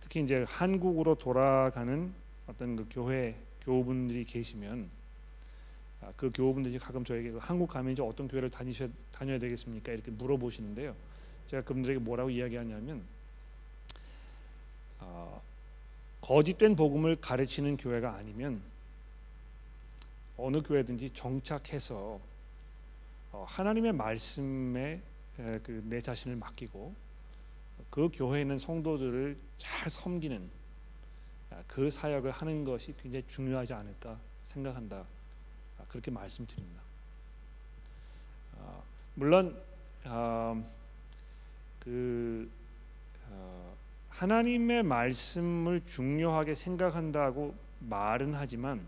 특히 0.00 0.22
이제 0.22 0.44
한국으로 0.48 1.16
돌아가는 1.16 2.12
어떤 2.46 2.76
그 2.76 2.86
교회 2.90 3.34
교우분들이 3.64 4.24
계시면 4.24 4.88
아, 6.02 6.12
그 6.16 6.30
교우분들이 6.32 6.78
가끔 6.78 7.04
저에게 7.04 7.32
그 7.32 7.38
한국 7.38 7.68
가면 7.68 7.92
이제 7.92 8.02
어떤 8.02 8.28
교회를 8.28 8.50
다니셔 8.50 8.88
다녀야 9.12 9.38
되겠습니까? 9.38 9.92
이렇게 9.92 10.10
물어보시는데요. 10.12 10.94
제가 11.46 11.62
그분들에게 11.62 12.00
뭐라고 12.00 12.30
이야기하냐면 12.30 13.02
어, 15.00 15.42
거짓된 16.20 16.76
복음을 16.76 17.16
가르치는 17.16 17.76
교회가 17.76 18.14
아니면 18.14 18.60
어느 20.36 20.62
교회든지 20.62 21.10
정착해서 21.14 22.20
어, 23.32 23.46
하나님의 23.48 23.92
말씀에 23.92 25.00
그내 25.62 26.00
자신을 26.00 26.36
맡기고 26.36 26.94
그 27.90 28.10
교회에 28.12 28.42
있는 28.42 28.58
성도들을 28.58 29.36
잘 29.58 29.90
섬기는 29.90 30.50
아, 31.50 31.62
그 31.68 31.90
사역을 31.90 32.30
하는 32.30 32.64
것이 32.64 32.94
굉장히 33.00 33.24
중요하지 33.28 33.72
않을까 33.72 34.18
생각한다. 34.46 35.04
아, 35.78 35.84
그렇게 35.88 36.10
말씀드립니다. 36.10 36.80
아, 38.58 38.82
물론 39.14 39.60
그 41.86 42.50
하나님의 44.10 44.82
말씀을 44.82 45.82
중요하게 45.86 46.56
생각한다고 46.56 47.54
말은 47.78 48.34
하지만 48.34 48.80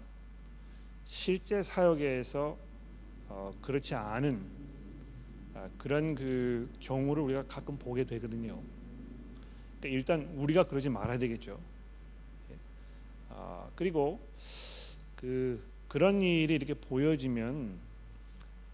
실제 1.04 1.62
사역에서 1.62 2.58
어, 3.28 3.54
그렇지 3.62 3.94
않은 3.94 4.40
그런 5.78 6.16
그 6.16 6.68
경우를 6.80 7.22
우리가 7.22 7.44
가끔 7.46 7.78
보게 7.78 8.02
되거든요. 8.04 8.60
그러니까 9.78 9.96
일단 9.96 10.34
우리가 10.36 10.64
그러지 10.64 10.88
말아야 10.88 11.18
되겠죠. 11.18 11.56
예. 12.50 12.56
아, 13.30 13.68
그리고 13.76 14.18
그 15.14 15.62
그런 15.86 16.20
일이 16.20 16.52
이렇게 16.54 16.74
보여지면 16.74 17.78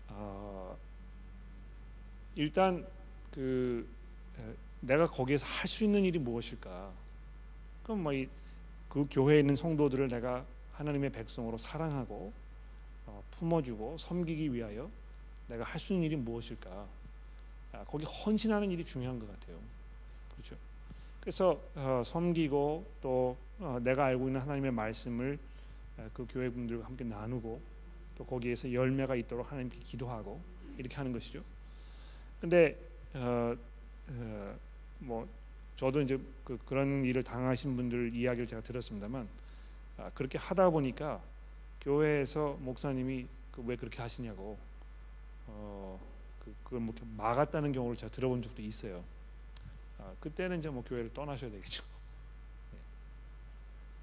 아, 0.08 0.74
일단 2.36 2.86
그 3.30 3.86
내가 4.86 5.08
거기에서 5.08 5.46
할 5.46 5.66
수 5.68 5.84
있는 5.84 6.04
일이 6.04 6.18
무엇일까? 6.18 6.92
그럼 7.82 8.02
뭐그 8.02 9.08
교회에 9.10 9.40
있는 9.40 9.56
성도들을 9.56 10.08
내가 10.08 10.44
하나님의 10.72 11.10
백성으로 11.10 11.58
사랑하고 11.58 12.32
어, 13.06 13.22
품어주고 13.32 13.98
섬기기 13.98 14.52
위하여 14.52 14.90
내가 15.48 15.64
할 15.64 15.78
수 15.80 15.92
있는 15.92 16.06
일이 16.06 16.16
무엇일까? 16.16 16.86
아, 17.72 17.84
거기 17.84 18.04
헌신하는 18.04 18.70
일이 18.70 18.84
중요한 18.84 19.18
것 19.18 19.26
같아요. 19.28 19.56
그렇죠? 20.36 20.56
그래서 21.20 21.60
어, 21.74 22.02
섬기고 22.04 22.86
또 23.02 23.36
어, 23.58 23.78
내가 23.82 24.06
알고 24.06 24.28
있는 24.28 24.40
하나님의 24.40 24.70
말씀을 24.72 25.38
어, 25.98 26.08
그 26.12 26.26
교회 26.30 26.48
분들과 26.50 26.84
함께 26.86 27.04
나누고 27.04 27.60
또 28.18 28.24
거기에서 28.24 28.72
열매가 28.72 29.16
있도록 29.16 29.50
하나님께 29.50 29.78
기도하고 29.84 30.40
이렇게 30.78 30.94
하는 30.96 31.12
것이죠. 31.12 31.42
근데 32.40 32.76
어, 33.14 33.54
어, 34.08 34.56
뭐 35.04 35.28
저도 35.76 36.00
이제 36.00 36.18
그, 36.44 36.58
그런 36.66 37.04
일을 37.04 37.22
당하신 37.22 37.76
분들 37.76 38.14
이야기를 38.14 38.46
제가 38.46 38.62
들었습니다만 38.62 39.28
아, 39.98 40.10
그렇게 40.14 40.38
하다 40.38 40.70
보니까 40.70 41.20
교회에서 41.82 42.56
목사님이 42.60 43.26
그 43.52 43.62
왜 43.66 43.76
그렇게 43.76 44.02
하시냐고 44.02 44.58
어, 45.46 46.00
그, 46.44 46.54
그걸 46.64 46.80
뭐 46.80 46.94
막았다는 47.16 47.72
경우를 47.72 47.96
제가 47.96 48.10
들어본 48.10 48.42
적도 48.42 48.62
있어요. 48.62 49.04
아, 49.98 50.12
그때는 50.20 50.58
이제 50.58 50.68
뭐 50.68 50.82
교회를 50.82 51.12
떠나셔야 51.14 51.50
되겠죠. 51.50 51.84
네. 52.72 52.78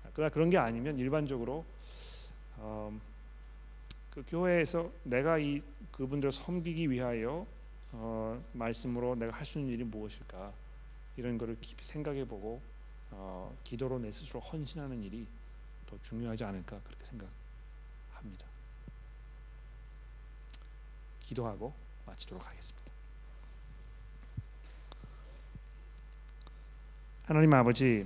아, 0.06 0.10
그러나 0.14 0.32
그런 0.32 0.50
게 0.50 0.58
아니면 0.58 0.98
일반적으로 0.98 1.66
어, 2.58 2.98
그 4.12 4.24
교회에서 4.28 4.90
내가 5.04 5.38
이 5.38 5.62
그분들을 5.92 6.32
섬기기 6.32 6.90
위하여 6.90 7.46
어, 7.94 8.42
말씀으로 8.54 9.16
내가 9.16 9.34
할 9.34 9.46
수 9.46 9.60
있는 9.60 9.74
일이 9.74 9.84
무엇일까 9.84 10.54
이런 11.18 11.38
거를 11.38 11.58
깊이 11.60 11.84
생각해보고 11.86 12.62
어, 13.12 13.58
기도로 13.64 14.00
내 14.00 14.12
스스로 14.12 14.40
헌신하는 14.40 15.04
일이 15.04 15.28
더 15.88 15.98
중요하지 16.04 16.44
않을까 16.44 16.80
그렇게 16.86 17.06
생각합니다. 17.06 18.46
기도하고 21.20 21.74
마치도록 22.06 22.46
하겠습니다. 22.46 22.92
하나님 27.26 27.54
아버지, 27.54 28.06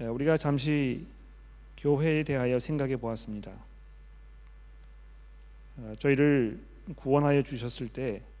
예, 0.00 0.04
우리가 0.04 0.36
잠시 0.36 1.06
교회에 1.78 2.22
대하여 2.22 2.58
생각해 2.60 2.96
보았습니다. 2.96 3.52
어, 5.78 5.94
저희를 5.98 6.60
구원하여 6.96 7.42
주셨을 7.42 7.88
때 7.88 8.20
아, 8.20 8.33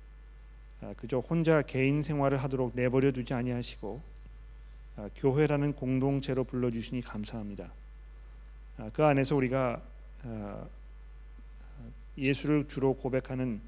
그저 0.96 1.18
혼자 1.18 1.62
개인 1.62 2.02
생활을 2.02 2.38
하도록 2.38 2.72
내버려 2.74 3.12
두지 3.12 3.34
아니하시고 3.34 4.00
아, 4.96 5.08
교회라는 5.16 5.74
공동체로 5.74 6.44
불러 6.44 6.70
주시니 6.70 7.00
감사합니다. 7.00 7.70
아, 8.78 8.90
그 8.92 9.04
안에서 9.04 9.36
우리가 9.36 9.80
예수를 12.16 12.68
주로 12.68 12.94
고백하는 12.94 13.60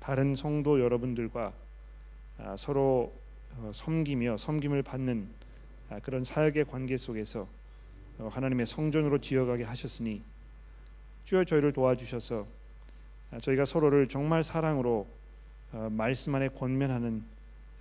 다른 0.00 0.34
성도 0.34 0.80
여러분들과 0.80 1.52
서로 2.56 3.12
어, 3.58 3.70
섬기며 3.74 4.36
섬김을 4.38 4.82
받는 4.82 5.28
아, 5.90 5.98
그런 6.00 6.24
사역의 6.24 6.64
관계 6.64 6.96
속에서 6.96 7.46
어, 8.18 8.28
하나님의 8.32 8.66
성전으로 8.66 9.18
지어가게 9.18 9.64
하셨으니 9.64 10.22
주여 11.24 11.44
저희를 11.44 11.72
도와주셔서 11.72 12.46
아, 13.30 13.38
저희가 13.38 13.64
서로를 13.64 14.08
정말 14.08 14.42
사랑으로 14.42 15.06
어, 15.06 15.21
말씀 15.90 16.34
안에 16.34 16.48
권면하는 16.48 17.22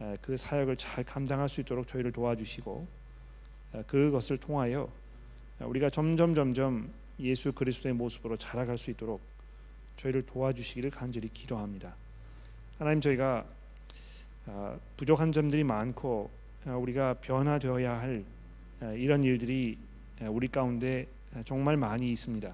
에, 0.01 0.17
그 0.21 0.37
사역을 0.37 0.77
잘 0.77 1.03
감당할 1.03 1.49
수 1.49 1.61
있도록 1.61 1.87
저희를 1.87 2.11
도와주시고 2.11 2.87
에, 3.75 3.83
그것을 3.83 4.37
통하여 4.37 4.89
우리가 5.59 5.89
점점 5.89 6.33
점점 6.33 6.89
예수 7.19 7.51
그리스도의 7.51 7.93
모습으로 7.93 8.37
자라갈 8.37 8.77
수 8.77 8.89
있도록 8.91 9.21
저희를 9.97 10.25
도와주시기를 10.25 10.89
간절히 10.89 11.29
기도합니다. 11.31 11.93
하나님 12.79 13.01
저희가 13.01 13.45
아, 14.47 14.75
부족한 14.97 15.31
점들이 15.31 15.63
많고 15.63 16.31
아, 16.65 16.75
우리가 16.75 17.15
변화되어야 17.21 17.99
할 17.99 18.23
아, 18.79 18.91
이런 18.93 19.23
일들이 19.23 19.77
아, 20.19 20.29
우리 20.29 20.47
가운데 20.47 21.05
아, 21.35 21.43
정말 21.45 21.77
많이 21.77 22.11
있습니다. 22.11 22.51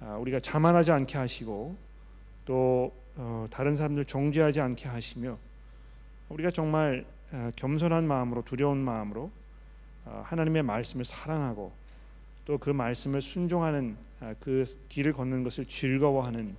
아, 0.00 0.16
우리가 0.16 0.38
자만하지 0.38 0.92
않게 0.92 1.18
하시고 1.18 1.76
또 2.44 2.94
어, 3.16 3.46
다른 3.50 3.74
사람들 3.74 4.04
정죄하지 4.06 4.60
않게 4.60 4.88
하시며 4.88 5.38
우리가 6.28 6.50
정말 6.50 7.04
아, 7.32 7.50
겸손한 7.56 8.06
마음으로 8.06 8.42
두려운 8.44 8.78
마음으로 8.78 9.30
아, 10.04 10.22
하나님의 10.26 10.62
말씀을 10.62 11.04
사랑하고 11.04 11.72
또 12.44 12.58
그 12.58 12.70
말씀을 12.70 13.22
순종하는 13.22 13.96
아, 14.20 14.34
그 14.40 14.64
길을 14.88 15.12
걷는 15.12 15.44
것을 15.44 15.64
즐거워하는 15.66 16.56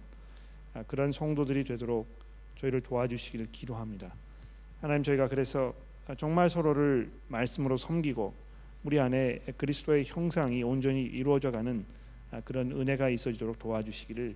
아, 0.74 0.84
그런 0.88 1.12
성도들이 1.12 1.64
되도록 1.64 2.08
저희를 2.58 2.82
도와주시기를 2.82 3.50
기도합니다. 3.52 4.14
하나님 4.82 5.04
저희가 5.04 5.28
그래서 5.28 5.74
아, 6.08 6.16
정말 6.16 6.50
서로를 6.50 7.10
말씀으로 7.28 7.78
섬기고 7.78 8.34
우리 8.84 9.00
안에 9.00 9.40
그리스도의 9.58 10.06
형상이 10.06 10.64
온전히 10.64 11.04
이루어져가는 11.04 11.86
아, 12.32 12.42
그런 12.42 12.72
은혜가 12.72 13.10
있어지도록 13.10 13.60
도와주시기를 13.60 14.36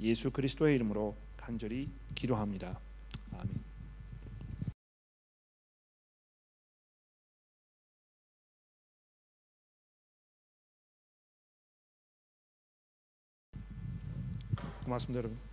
예수 0.00 0.30
그리스도의 0.30 0.76
이름으로 0.76 1.14
간절히 1.42 1.90
기도합니다. 2.14 2.78
아멘. 3.32 3.62
고맙습니다, 14.84 15.18
여러분. 15.18 15.51